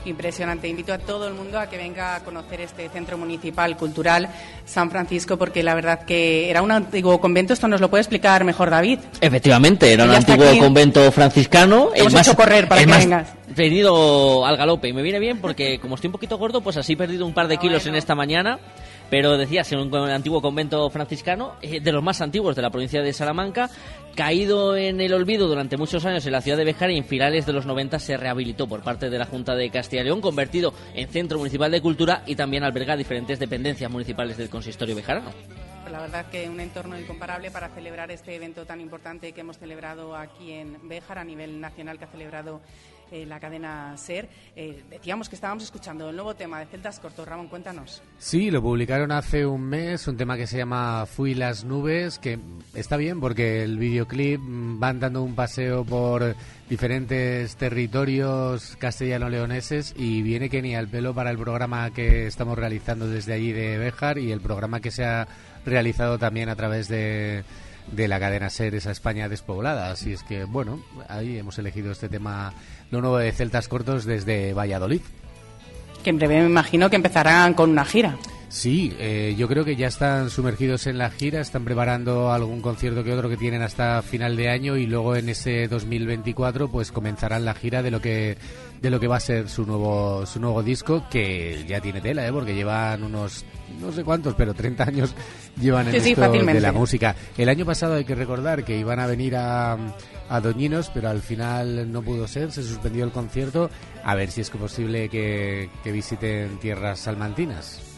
[0.05, 0.69] Impresionante.
[0.69, 4.29] Invito a todo el mundo a que venga a conocer este centro municipal cultural
[4.65, 7.53] San Francisco porque la verdad que era un antiguo convento.
[7.53, 8.99] Esto nos lo puede explicar mejor David.
[9.21, 10.59] Efectivamente, era un antiguo aquí.
[10.59, 11.91] convento franciscano.
[11.95, 13.33] Hemos hecho correr para el que más vengas.
[13.55, 16.95] Venido al galope y me viene bien porque como estoy un poquito gordo, pues así
[16.95, 18.59] he perdido un par de kilos en esta mañana.
[19.11, 23.03] Pero decía, ser un antiguo convento franciscano, eh, de los más antiguos de la provincia
[23.03, 23.71] de Salamanca,
[24.15, 27.47] caído en el olvido durante muchos años en la ciudad de Béjar y en finales
[27.47, 30.73] de los 90 se rehabilitó por parte de la Junta de Castilla y León, convertido
[30.95, 35.33] en centro municipal de cultura y también alberga diferentes dependencias municipales del consistorio bejarano.
[35.91, 40.17] La verdad que un entorno incomparable para celebrar este evento tan importante que hemos celebrado
[40.17, 42.61] aquí en Béjar a nivel nacional que ha celebrado
[43.11, 44.29] eh, la cadena SER.
[44.57, 47.27] Eh, decíamos que estábamos escuchando el nuevo tema de Celtas Cortos.
[47.27, 48.03] Ramón, cuéntanos.
[48.19, 52.39] Sí, lo publicaron hace un mes, un tema que se llama Fui las nubes, que
[52.75, 56.35] está bien porque el videoclip mm, van dando un paseo por
[56.69, 63.07] diferentes territorios castellano-leoneses y viene que ni al pelo para el programa que estamos realizando
[63.07, 65.29] desde allí de Béjar y el programa que se ha
[65.65, 67.45] realizado también a través de,
[67.91, 69.91] de la cadena SER, esa España despoblada.
[69.91, 72.53] Así es que, bueno, ahí hemos elegido este tema,
[72.91, 75.01] lo nuevo de Celtas Cortos desde Valladolid.
[76.03, 78.17] Que en breve me imagino que empezarán con una gira.
[78.55, 83.03] Sí, eh, yo creo que ya están sumergidos en la gira, están preparando algún concierto
[83.03, 87.45] que otro que tienen hasta final de año y luego en ese 2024 pues comenzarán
[87.45, 88.39] la gira de lo que
[88.81, 92.29] de lo que va a ser su nuevo su nuevo disco que ya tiene tela,
[92.29, 92.31] ¿eh?
[92.31, 93.45] porque llevan unos
[93.81, 95.15] no sé cuántos, pero 30 años
[95.61, 97.17] llevan en Sí, sí, esto de la música.
[97.37, 99.77] El año pasado hay que recordar que iban a venir a,
[100.29, 103.69] a Doñinos, pero al final no pudo ser, se suspendió el concierto.
[104.05, 107.94] A ver si es posible que, que visiten tierras salmantinas.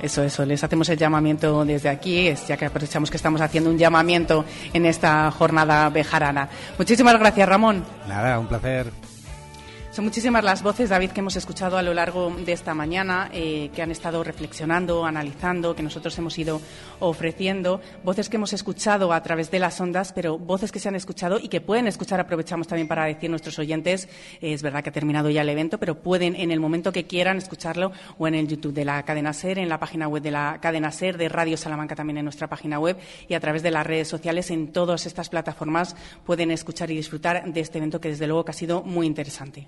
[0.00, 3.78] Eso, eso, les hacemos el llamamiento desde aquí, ya que aprovechamos que estamos haciendo un
[3.78, 6.48] llamamiento en esta jornada bejarana.
[6.78, 7.84] Muchísimas gracias, Ramón.
[8.06, 8.92] Nada, un placer.
[10.00, 13.82] Muchísimas las voces, David, que hemos escuchado a lo largo de esta mañana, eh, que
[13.82, 16.60] han estado reflexionando, analizando, que nosotros hemos ido
[17.00, 17.80] ofreciendo.
[18.04, 21.40] Voces que hemos escuchado a través de las ondas, pero voces que se han escuchado
[21.40, 22.20] y que pueden escuchar.
[22.20, 24.08] Aprovechamos también para decir nuestros oyentes,
[24.40, 27.38] es verdad que ha terminado ya el evento, pero pueden en el momento que quieran
[27.38, 30.58] escucharlo o en el YouTube de la cadena SER, en la página web de la
[30.62, 32.96] cadena SER, de Radio Salamanca también en nuestra página web
[33.28, 34.50] y a través de las redes sociales.
[34.52, 38.52] En todas estas plataformas pueden escuchar y disfrutar de este evento que desde luego que
[38.52, 39.66] ha sido muy interesante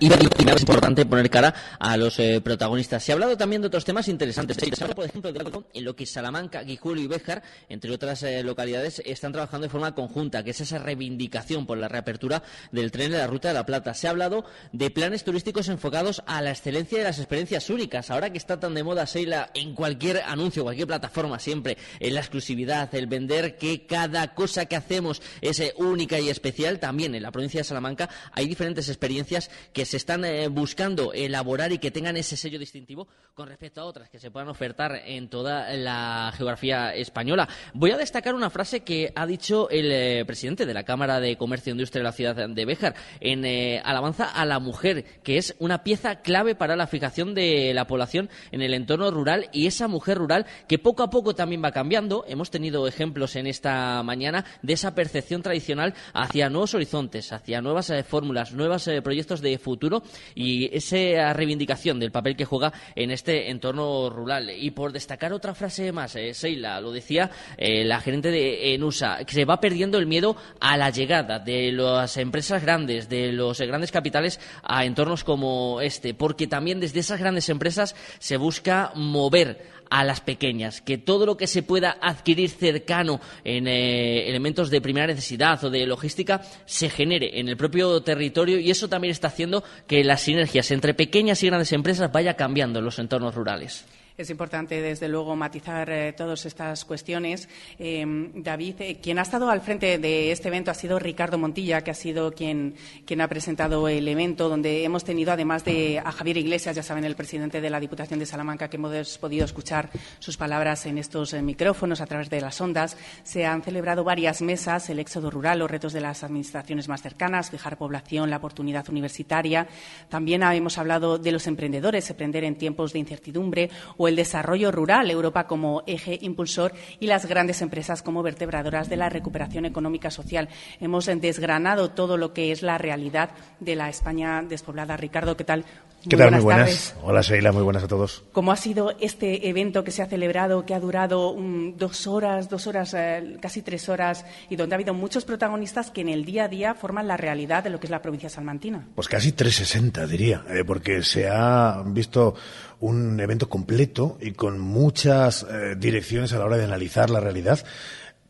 [0.00, 3.02] y es importante poner cara a los eh, protagonistas.
[3.02, 4.56] Se ha hablado también de otros temas interesantes.
[4.56, 5.42] Se habla, por ejemplo, de
[5.74, 9.94] en lo que Salamanca, Guijuelo y Béjar, entre otras eh, localidades, están trabajando de forma
[9.94, 13.66] conjunta, que es esa reivindicación por la reapertura del tren de la Ruta de la
[13.66, 13.94] Plata.
[13.94, 18.10] Se ha hablado de planes turísticos enfocados a la excelencia de las experiencias únicas.
[18.10, 22.20] Ahora que está tan de moda Seila en cualquier anuncio, cualquier plataforma, siempre en la
[22.20, 27.22] exclusividad, el vender que cada cosa que hacemos es eh, única y especial, también en
[27.22, 31.90] la provincia de Salamanca hay diferentes experiencias que se están eh, buscando elaborar y que
[31.90, 36.32] tengan ese sello distintivo con respecto a otras que se puedan ofertar en toda la
[36.36, 37.48] geografía española.
[37.72, 41.36] Voy a destacar una frase que ha dicho el eh, presidente de la Cámara de
[41.36, 45.38] Comercio e Industria de la ciudad de Béjar en eh, alabanza a la mujer, que
[45.38, 49.66] es una pieza clave para la fijación de la población en el entorno rural y
[49.66, 52.24] esa mujer rural que poco a poco también va cambiando.
[52.28, 57.90] Hemos tenido ejemplos en esta mañana de esa percepción tradicional hacia nuevos horizontes, hacia nuevas
[58.06, 60.02] fórmulas, nuevos proyectos de futuro
[60.34, 64.50] y esa reivindicación del papel que juega en este entorno rural.
[64.50, 69.24] Y por destacar otra frase más, eh, Seila, lo decía eh, la gerente de ENUSA,
[69.24, 73.60] que se va perdiendo el miedo a la llegada de las empresas grandes, de los
[73.60, 79.71] grandes capitales a entornos como este, porque también desde esas grandes empresas se busca mover
[79.92, 84.80] a las pequeñas, que todo lo que se pueda adquirir cercano en eh, elementos de
[84.80, 89.28] primera necesidad o de logística se genere en el propio territorio y eso también está
[89.28, 93.84] haciendo que las sinergias entre pequeñas y grandes empresas vaya cambiando en los entornos rurales.
[94.16, 97.48] Es importante, desde luego, matizar eh, todas estas cuestiones.
[97.78, 98.04] Eh,
[98.34, 101.90] David, eh, quien ha estado al frente de este evento ha sido Ricardo Montilla, que
[101.90, 102.74] ha sido quien,
[103.06, 107.04] quien ha presentado el evento, donde hemos tenido, además de a Javier Iglesias, ya saben,
[107.04, 109.88] el presidente de la Diputación de Salamanca, que hemos podido escuchar
[110.18, 112.98] sus palabras en estos micrófonos a través de las ondas.
[113.24, 117.50] Se han celebrado varias mesas, el éxodo rural, los retos de las administraciones más cercanas,
[117.50, 119.66] fijar población, la oportunidad universitaria.
[120.10, 125.46] También hemos hablado de los emprendedores, emprender en tiempos de incertidumbre o desarrollo rural, Europa
[125.46, 130.48] como eje impulsor y las grandes empresas como vertebradoras de la recuperación económica social.
[130.80, 134.96] Hemos desgranado todo lo que es la realidad de la España despoblada.
[134.96, 135.64] Ricardo, ¿qué tal?
[136.08, 136.32] ¿Qué tal?
[136.32, 136.96] muy buenas.
[137.02, 138.24] Hola, Sheila, muy buenas a todos.
[138.32, 141.36] ¿Cómo ha sido este evento que se ha celebrado, que ha durado
[141.76, 146.00] dos horas, dos horas, eh, casi tres horas, y donde ha habido muchos protagonistas que
[146.00, 148.88] en el día a día forman la realidad de lo que es la provincia salmantina?
[148.94, 152.34] Pues casi 360, diría, eh, porque se ha visto
[152.82, 157.64] un evento completo y con muchas eh, direcciones a la hora de analizar la realidad,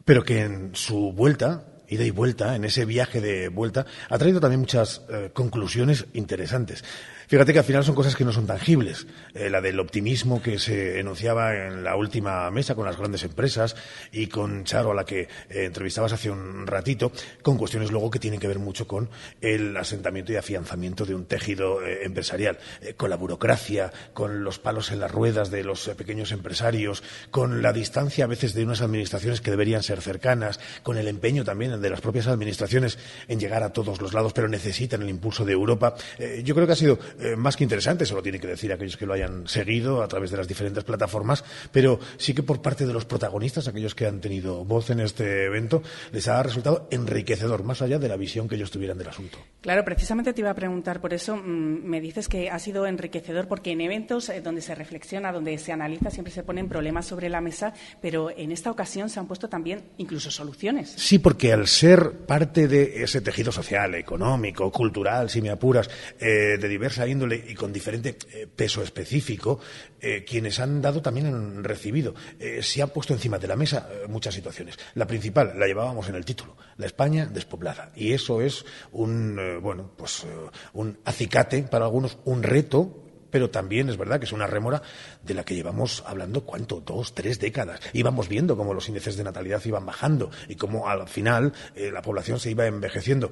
[0.05, 4.41] pero que en su vuelta ida y vuelta, en ese viaje de vuelta, ha traído
[4.41, 5.03] también muchas
[5.35, 6.85] conclusiones interesantes.
[7.29, 9.07] Fíjate que al final son cosas que no son tangibles.
[9.35, 13.77] Eh, la del optimismo que se enunciaba en la última mesa con las grandes empresas
[14.11, 15.29] y con Charo, a la que eh,
[15.65, 17.13] entrevistabas hace un ratito,
[17.43, 19.09] con cuestiones luego que tienen que ver mucho con
[19.41, 22.59] el asentamiento y afianzamiento de un tejido eh, empresarial,
[22.97, 27.73] con la burocracia, con los palos en las ruedas de los pequeños empresarios, con la
[27.73, 31.91] distancia a veces de unas administraciones que deberían ser cercanas, con el empeño también de
[31.91, 32.99] las propias administraciones
[33.29, 35.95] en llegar a todos los lados, pero necesitan el impulso de Europa.
[36.43, 38.97] yo creo que ha sido eh, más que interesante, eso lo tiene que decir aquellos
[38.97, 42.87] que lo hayan seguido a través de las diferentes plataformas, pero sí que por parte
[42.87, 45.83] de los protagonistas, aquellos que han tenido voz en este evento,
[46.13, 49.39] les ha resultado enriquecedor, más allá de la visión que ellos tuvieran del asunto.
[49.61, 51.37] Claro, precisamente te iba a preguntar por eso.
[51.37, 55.57] Mm, me dices que ha sido enriquecedor porque en eventos eh, donde se reflexiona, donde
[55.59, 59.27] se analiza, siempre se ponen problemas sobre la mesa, pero en esta ocasión se han
[59.27, 60.93] puesto también incluso soluciones.
[60.97, 65.89] Sí, porque al ser parte de ese tejido social, económico, cultural, si me apuras,
[66.19, 66.69] eh, de
[67.05, 67.13] diversa
[67.47, 69.61] y con diferente eh, peso específico,
[70.01, 72.15] eh, quienes han dado también han recibido.
[72.39, 74.79] Eh, se han puesto encima de la mesa muchas situaciones.
[74.95, 77.93] La principal la llevábamos en el título, la España despoblada.
[77.95, 80.25] Y eso es un, bueno, pues
[80.73, 82.99] un acicate para algunos, un reto
[83.31, 84.83] pero también es verdad que es una rémora
[85.23, 86.81] de la que llevamos hablando, ¿cuánto?
[86.81, 87.81] Dos, tres décadas.
[87.95, 92.39] Íbamos viendo cómo los índices de natalidad iban bajando y cómo al final la población
[92.39, 93.31] se iba envejeciendo.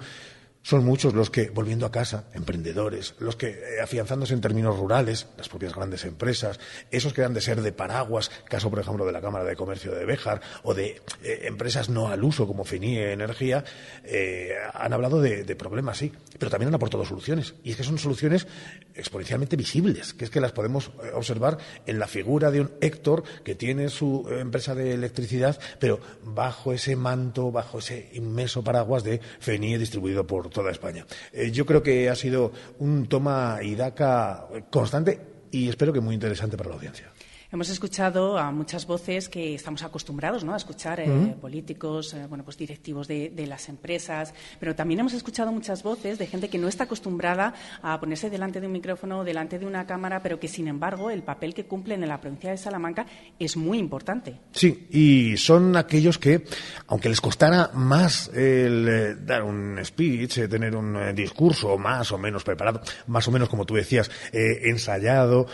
[0.62, 5.26] Son muchos los que, volviendo a casa, emprendedores, los que, eh, afianzándose en términos rurales,
[5.38, 9.12] las propias grandes empresas, esos que han de ser de paraguas, caso, por ejemplo, de
[9.12, 13.12] la Cámara de Comercio de Béjar, o de eh, empresas no al uso como FENIE
[13.12, 13.64] Energía,
[14.04, 17.54] eh, han hablado de, de, problemas, sí, pero también han aportado soluciones.
[17.64, 18.46] Y es que son soluciones
[18.94, 21.56] exponencialmente visibles, que es que las podemos observar
[21.86, 26.96] en la figura de un Héctor que tiene su empresa de electricidad, pero bajo ese
[26.96, 31.06] manto, bajo ese inmenso paraguas de FENIE distribuido por toda España.
[31.32, 35.18] Eh, yo creo que ha sido un toma y daca constante
[35.50, 37.10] y espero que muy interesante para la audiencia.
[37.52, 40.54] Hemos escuchado a muchas voces que estamos acostumbrados ¿no?
[40.54, 41.34] a escuchar, eh, uh -huh.
[41.34, 46.16] políticos, eh, bueno, pues directivos de, de, las empresas, pero también hemos escuchado muchas voces
[46.20, 49.84] de gente que no está acostumbrada a ponerse delante de un micrófono, delante de una
[49.84, 53.04] cámara, pero que sin embargo el papel que cumplen en la provincia de Salamanca
[53.36, 54.38] es muy importante.
[54.52, 56.44] Sí, y son aquellos que,
[56.86, 62.44] aunque les costara más el eh, dar un speech, tener un discurso más o menos
[62.44, 65.48] preparado, más o menos como tú decías, ensayado,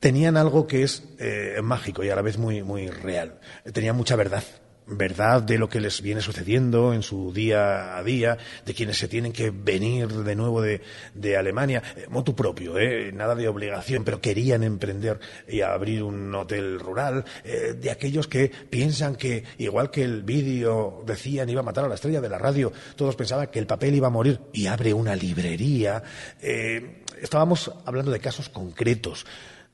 [0.00, 3.40] tenían algo que es eh, mágico y a la vez muy, muy real.
[3.72, 4.44] Tenían mucha verdad.
[4.90, 9.06] Verdad de lo que les viene sucediendo en su día a día, de quienes se
[9.06, 10.80] tienen que venir de nuevo de,
[11.12, 16.34] de Alemania, eh, motu propio, eh, nada de obligación, pero querían emprender y abrir un
[16.34, 21.64] hotel rural, eh, de aquellos que piensan que, igual que el vídeo decían iba a
[21.64, 24.40] matar a la estrella de la radio, todos pensaban que el papel iba a morir
[24.54, 26.02] y abre una librería.
[26.40, 29.26] Eh, estábamos hablando de casos concretos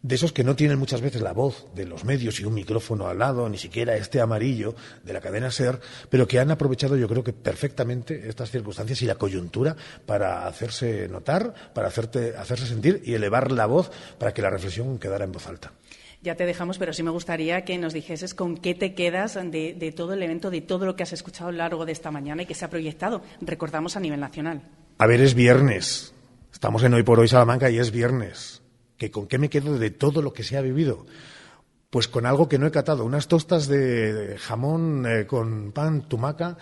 [0.05, 3.09] de esos que no tienen muchas veces la voz de los medios y un micrófono
[3.09, 5.81] al lado, ni siquiera este amarillo de la cadena SER,
[6.11, 9.75] pero que han aprovechado yo creo que perfectamente estas circunstancias y la coyuntura
[10.05, 14.99] para hacerse notar, para hacerte, hacerse sentir y elevar la voz para que la reflexión
[14.99, 15.73] quedara en voz alta.
[16.21, 19.75] Ya te dejamos, pero sí me gustaría que nos dijeses con qué te quedas de,
[19.75, 22.11] de todo el evento, de todo lo que has escuchado a lo largo de esta
[22.11, 24.61] mañana y que se ha proyectado, recordamos, a nivel nacional.
[24.99, 26.13] A ver, es viernes.
[26.53, 28.64] Estamos en Hoy por Hoy Salamanca y es viernes
[28.97, 31.07] que con qué me quedo de todo lo que se ha vivido.
[31.91, 36.59] Pues con algo que no he catado, unas tostas de jamón eh, con pan tumaca.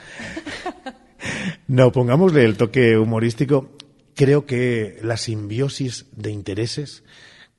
[1.68, 3.70] no, pongámosle el toque humorístico.
[4.14, 7.02] Creo que la simbiosis de intereses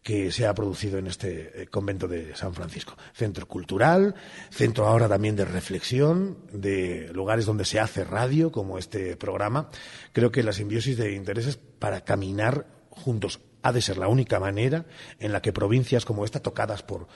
[0.04, 2.96] que se ha producido en este eh, convento de San Francisco.
[3.14, 4.14] Centro cultural,
[4.52, 9.70] centro ahora también de reflexión, de lugares donde se hace radio, como este programa.
[10.12, 14.86] Creo que la simbiosis de intereses para caminar juntos ha de ser la única manera
[15.20, 17.08] en la que provincias como esta, tocadas por,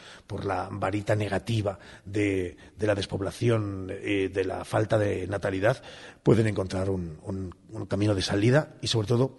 [0.43, 5.83] la varita negativa de, la despoblación, eh, de la falta de natalidad,
[6.23, 9.37] pueden encontrar un, un, un, camino de salida y, sobre todo,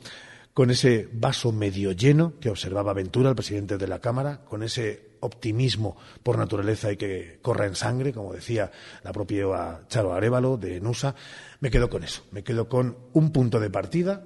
[0.52, 5.08] con ese vaso medio lleno que observaba Ventura, el presidente de la Cámara, con ese
[5.20, 8.70] optimismo por naturaleza y que corra en sangre, como decía
[9.02, 11.14] la propia Charo Arevalo de Nusa,
[11.60, 14.24] me quedo con eso, me quedo con un punto de partida,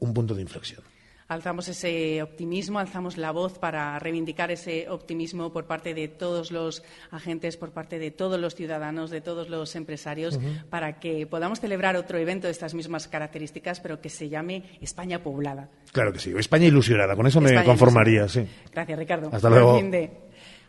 [0.00, 0.93] un punto de inflexión
[1.28, 6.82] alzamos ese optimismo, alzamos la voz para reivindicar ese optimismo por parte de todos los
[7.10, 10.64] agentes, por parte de todos los ciudadanos, de todos los empresarios, uh -huh.
[10.70, 15.22] para que podamos celebrar otro evento de estas mismas características, pero que se llame España
[15.22, 15.68] poblada.
[15.92, 18.46] Claro que sí, España ilusionada, con eso España me conformaría, sí.
[18.72, 19.30] Gracias, Ricardo.
[19.32, 19.80] Hasta luego.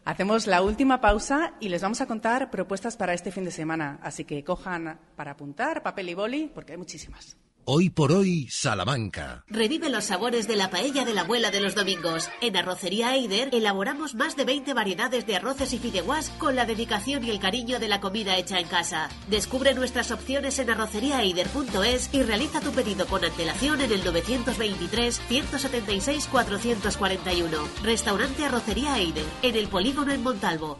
[0.05, 3.97] Hacemos la última pausa y les vamos a contar propuestas para este fin de semana,
[4.03, 7.35] así que cojan para apuntar papel y boli, porque hay muchísimas.
[7.67, 9.43] Hoy por hoy, Salamanca.
[9.47, 12.29] Revive los sabores de la paella de la abuela de los domingos.
[12.39, 17.23] En Arrocería Eider elaboramos más de 20 variedades de arroces y fideguas con la dedicación
[17.23, 19.09] y el cariño de la comida hecha en casa.
[19.31, 26.27] Descubre nuestras opciones en arroceriaeider.es y realiza tu pedido con antelación en el 923 176
[26.27, 27.57] 441.
[27.81, 30.79] Restaurante Arrocería Eider, en el polígono en Montalvo.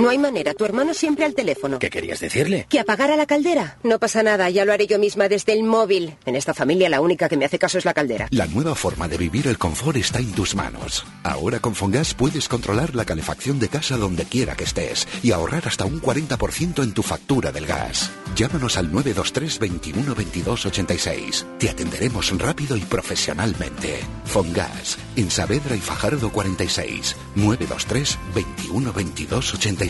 [0.00, 1.78] No hay manera, tu hermano siempre al teléfono.
[1.78, 2.64] ¿Qué querías decirle?
[2.70, 3.76] Que apagara la caldera.
[3.82, 6.16] No pasa nada, ya lo haré yo misma desde el móvil.
[6.24, 8.26] En esta familia la única que me hace caso es la caldera.
[8.30, 11.04] La nueva forma de vivir el confort está en tus manos.
[11.22, 15.68] Ahora con Fongas puedes controlar la calefacción de casa donde quiera que estés y ahorrar
[15.68, 18.10] hasta un 40% en tu factura del gas.
[18.34, 21.46] Llámanos al 923 21 22 86.
[21.58, 24.00] Te atenderemos rápido y profesionalmente.
[24.24, 27.16] Fongas, en Saavedra y Fajardo 46.
[27.34, 29.89] 923 21 22 86.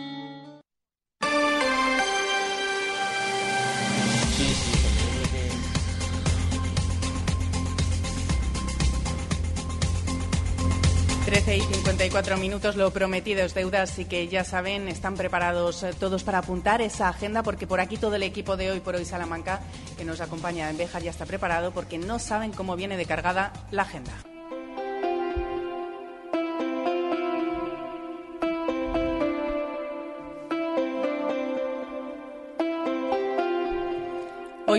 [11.25, 15.93] Trece y 54 minutos, lo prometido es deuda, así que ya saben, están preparados eh,
[15.99, 19.05] todos para apuntar esa agenda, porque por aquí todo el equipo de hoy por hoy
[19.05, 19.59] Salamanca,
[19.97, 23.53] que nos acompaña en Béjar, ya está preparado, porque no saben cómo viene de cargada
[23.69, 24.13] la agenda.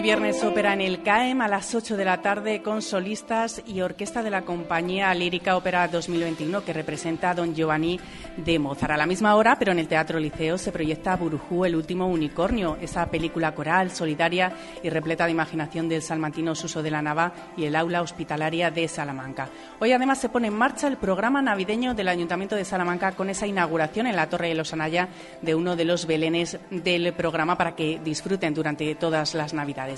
[0.00, 3.82] Hoy viernes ópera en el CAEM a las 8 de la tarde con solistas y
[3.82, 8.00] orquesta de la compañía Lírica Ópera 2021 que representa a Don Giovanni
[8.38, 8.92] de Mozart.
[8.92, 12.78] A la misma hora, pero en el Teatro Liceo, se proyecta Burujú, el último unicornio,
[12.80, 14.50] esa película coral, solidaria
[14.82, 18.88] y repleta de imaginación del salmantino Suso de la Nava y el aula hospitalaria de
[18.88, 19.50] Salamanca.
[19.80, 23.46] Hoy además se pone en marcha el programa navideño del Ayuntamiento de Salamanca con esa
[23.46, 25.10] inauguración en la Torre de los Anaya
[25.42, 29.89] de uno de los belenes del programa para que disfruten durante todas las Navidades.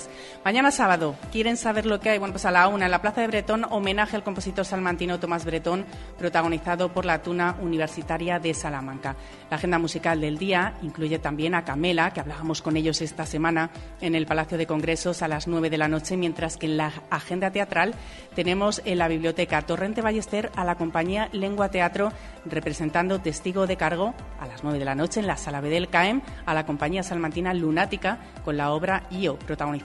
[0.43, 2.19] Mañana sábado, ¿quieren saber lo que hay?
[2.19, 5.45] Bueno, pues a la una, en la Plaza de Bretón, homenaje al compositor salmantino Tomás
[5.45, 5.85] Bretón,
[6.17, 9.15] protagonizado por la Tuna Universitaria de Salamanca.
[9.49, 13.69] La agenda musical del día incluye también a Camela, que hablábamos con ellos esta semana
[14.01, 16.91] en el Palacio de Congresos a las nueve de la noche, mientras que en la
[17.09, 17.93] agenda teatral
[18.35, 22.11] tenemos en la Biblioteca Torrente Ballester a la compañía Lengua Teatro,
[22.45, 25.89] representando Testigo de Cargo a las nueve de la noche en la Sala B del
[25.89, 29.82] CAEM, a la compañía salmantina Lunática con la obra IO, protagonizada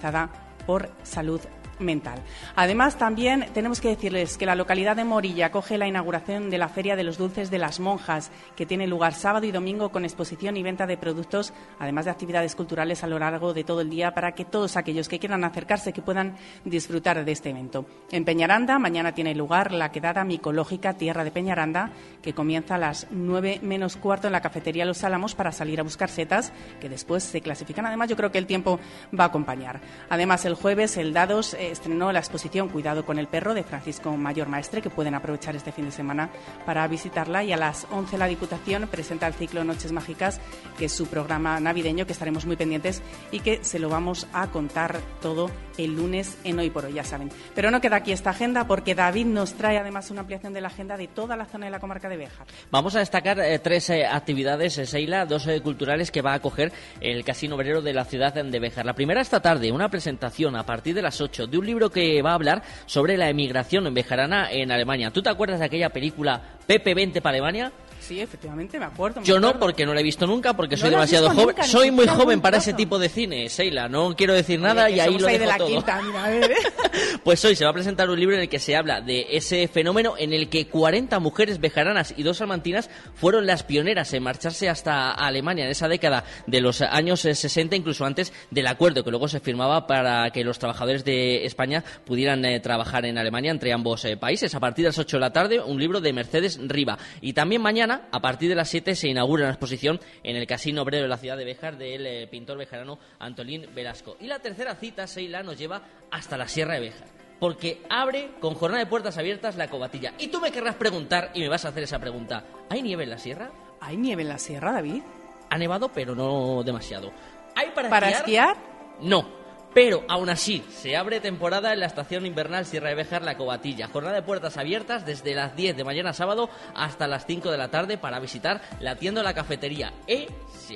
[0.67, 1.41] por Salud
[1.79, 2.21] Mental.
[2.57, 6.69] Además, también tenemos que decirles que la localidad de Morilla acoge la inauguración de la
[6.69, 10.57] Feria de los Dulces de las Monjas, que tiene lugar sábado y domingo con exposición
[10.57, 14.13] y venta de productos, además de actividades culturales a lo largo de todo el día,
[14.13, 17.87] para que todos aquellos que quieran acercarse que puedan disfrutar de este evento.
[18.11, 21.91] En Peñaranda, mañana tiene lugar la quedada micológica Tierra de Peñaranda,
[22.23, 25.85] que comienza a las nueve menos cuarto en la cafetería Los Álamos para salir a
[25.85, 27.87] buscar setas, que después se clasifican.
[27.87, 28.79] Además, yo creo que el tiempo
[29.19, 29.81] va a acompañar.
[30.09, 34.17] Además, el jueves, el Dados eh, estrenó la exposición Cuidado con el perro de Francisco
[34.17, 36.31] Mayor Maestre, que pueden aprovechar este fin de semana
[36.67, 37.45] para visitarla.
[37.45, 40.41] Y a las 11 la Diputación presenta el ciclo Noches Mágicas,
[40.79, 44.49] que es su programa navideño, que estaremos muy pendientes y que se lo vamos a
[44.49, 47.31] contar todo el lunes en Hoy por Hoy, ya saben.
[47.55, 50.69] Pero no queda aquí esta agenda porque David nos trae además una ampliación de la
[50.69, 52.47] agenda de toda la zona de la comarca de Béjar.
[52.71, 56.73] Vamos a destacar eh, tres eh, actividades, eh, Seila, dos culturales que va a acoger
[57.01, 58.85] el Casino Obrero de la ciudad de Béjar.
[58.85, 62.21] La primera esta tarde, una presentación a partir de las 8 de un libro que
[62.23, 65.11] va a hablar sobre la emigración bejarana en Alemania.
[65.11, 67.73] ¿Tú te acuerdas de aquella película Pepe 20 para Alemania?
[68.01, 69.21] Sí, efectivamente, me acuerdo.
[69.21, 69.67] me Yo no, acuerdo.
[69.67, 71.47] porque no la he visto nunca, porque ¿No soy demasiado joven.
[71.49, 71.63] nunca?
[71.65, 73.89] Soy muy joven para ese tipo de cine, Seila.
[73.89, 75.69] No quiero decir nada Oye, y ahí lo dejo de la todo.
[75.69, 76.57] quinta, mira, a ver, ¿eh?
[77.25, 79.69] Pues hoy se va a presentar un libro en el que se habla de ese
[79.69, 84.69] fenómeno en el que 40 mujeres bejaranas y dos salmantinas fueron las pioneras en marcharse
[84.69, 89.11] hasta Alemania en esa década de los años eh, 60, incluso antes del acuerdo que
[89.11, 93.73] luego se firmaba para que los trabajadores de España pudieran eh, trabajar en Alemania entre
[93.73, 94.55] ambos eh, países.
[94.55, 96.99] A partir de las 8 de la tarde, un libro de Mercedes Riva.
[97.21, 100.83] Y también mañana, a partir de las 7, se inaugura una exposición en el Casino
[100.83, 104.17] Obrero de la ciudad de Béjar del eh, pintor bejarano Antolín Velasco.
[104.21, 107.09] Y la tercera cita, Seila, nos lleva hasta la Sierra de Béjar.
[107.41, 110.15] Porque abre con jornada de puertas abiertas la cobatilla.
[110.19, 113.11] Y tú me querrás preguntar, y me vas a hacer esa pregunta: ¿hay nieve en
[113.11, 113.51] la sierra?
[113.81, 115.03] ¿Hay nieve en la sierra, David?
[115.49, 117.13] Ha nevado, pero no demasiado.
[117.55, 118.57] ¿Hay para, ¿Para esquiar?
[119.01, 119.38] No.
[119.75, 123.89] Pero aún así, se abre temporada en la estación invernal Sierra de Béjar La Cobatilla.
[123.89, 127.69] Jornada de puertas abiertas desde las 10 de mañana sábado hasta las 5 de la
[127.69, 129.93] tarde para visitar la tienda o la cafetería.
[130.07, 130.27] Y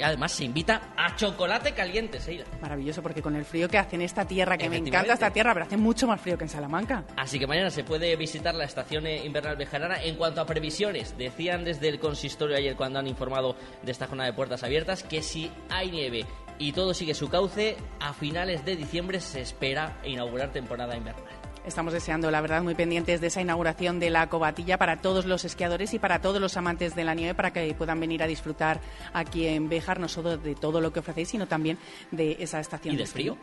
[0.02, 2.44] además se invita a chocolate caliente, Seila.
[2.60, 5.52] Maravilloso, porque con el frío que hace en esta tierra, que me encanta esta tierra,
[5.54, 7.04] pero hace mucho más frío que en Salamanca.
[7.16, 10.02] Así que mañana se puede visitar la estación invernal bejarana.
[10.02, 14.30] En cuanto a previsiones, decían desde el consistorio ayer cuando han informado de esta jornada
[14.30, 16.24] de puertas abiertas que si hay nieve
[16.58, 21.24] y todo sigue su cauce, a finales de diciembre se espera inaugurar temporada invernal.
[21.64, 25.44] Estamos deseando, la verdad, muy pendientes de esa inauguración de la cobatilla para todos los
[25.44, 28.80] esquiadores y para todos los amantes de la nieve para que puedan venir a disfrutar
[29.12, 31.78] aquí en Béjar, no solo de todo lo que ofrecéis, sino también
[32.10, 32.94] de esa estación.
[32.94, 33.36] ¿Y del frío?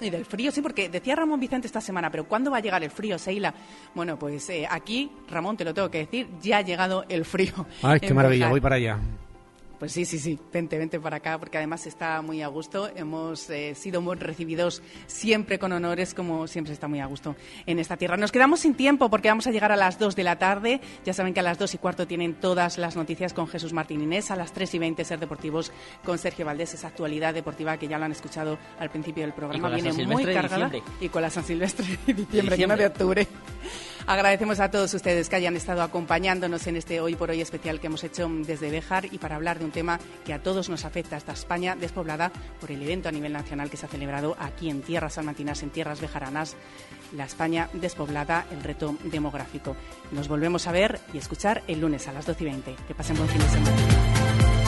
[0.00, 2.82] Y del frío, sí, porque decía Ramón Vicente esta semana, pero ¿cuándo va a llegar
[2.82, 3.54] el frío, Seila?
[3.94, 7.66] Bueno, pues eh, aquí, Ramón, te lo tengo que decir, ya ha llegado el frío.
[7.82, 8.98] Ay, qué maravilla, voy para allá.
[9.84, 12.88] Pues sí, sí, sí, vente, vente para acá, porque además está muy a gusto.
[12.96, 17.78] Hemos eh, sido muy recibidos siempre con honores, como siempre está muy a gusto en
[17.78, 18.16] esta tierra.
[18.16, 20.80] Nos quedamos sin tiempo porque vamos a llegar a las 2 de la tarde.
[21.04, 24.00] Ya saben que a las 2 y cuarto tienen todas las noticias con Jesús Martín
[24.00, 24.30] Inés.
[24.30, 25.70] A las 3 y 20 Ser Deportivos
[26.02, 29.68] con Sergio Valdés, esa actualidad deportiva que ya lo han escuchado al principio del programa.
[29.68, 30.70] Viene muy cargada.
[30.98, 33.28] Y con la San Silvestre de diciembre, que no de octubre.
[34.06, 37.86] Agradecemos a todos ustedes que hayan estado acompañándonos en este Hoy por Hoy especial que
[37.86, 41.16] hemos hecho desde Bejar y para hablar de un tema que a todos nos afecta,
[41.16, 42.30] esta España despoblada
[42.60, 45.70] por el evento a nivel nacional que se ha celebrado aquí en tierras salmantinas, en
[45.70, 46.54] tierras bejaranas,
[47.16, 49.74] la España despoblada, el reto demográfico.
[50.12, 52.76] Nos volvemos a ver y escuchar el lunes a las 12 y 20.
[52.86, 54.63] Que pasen buen fin de semana.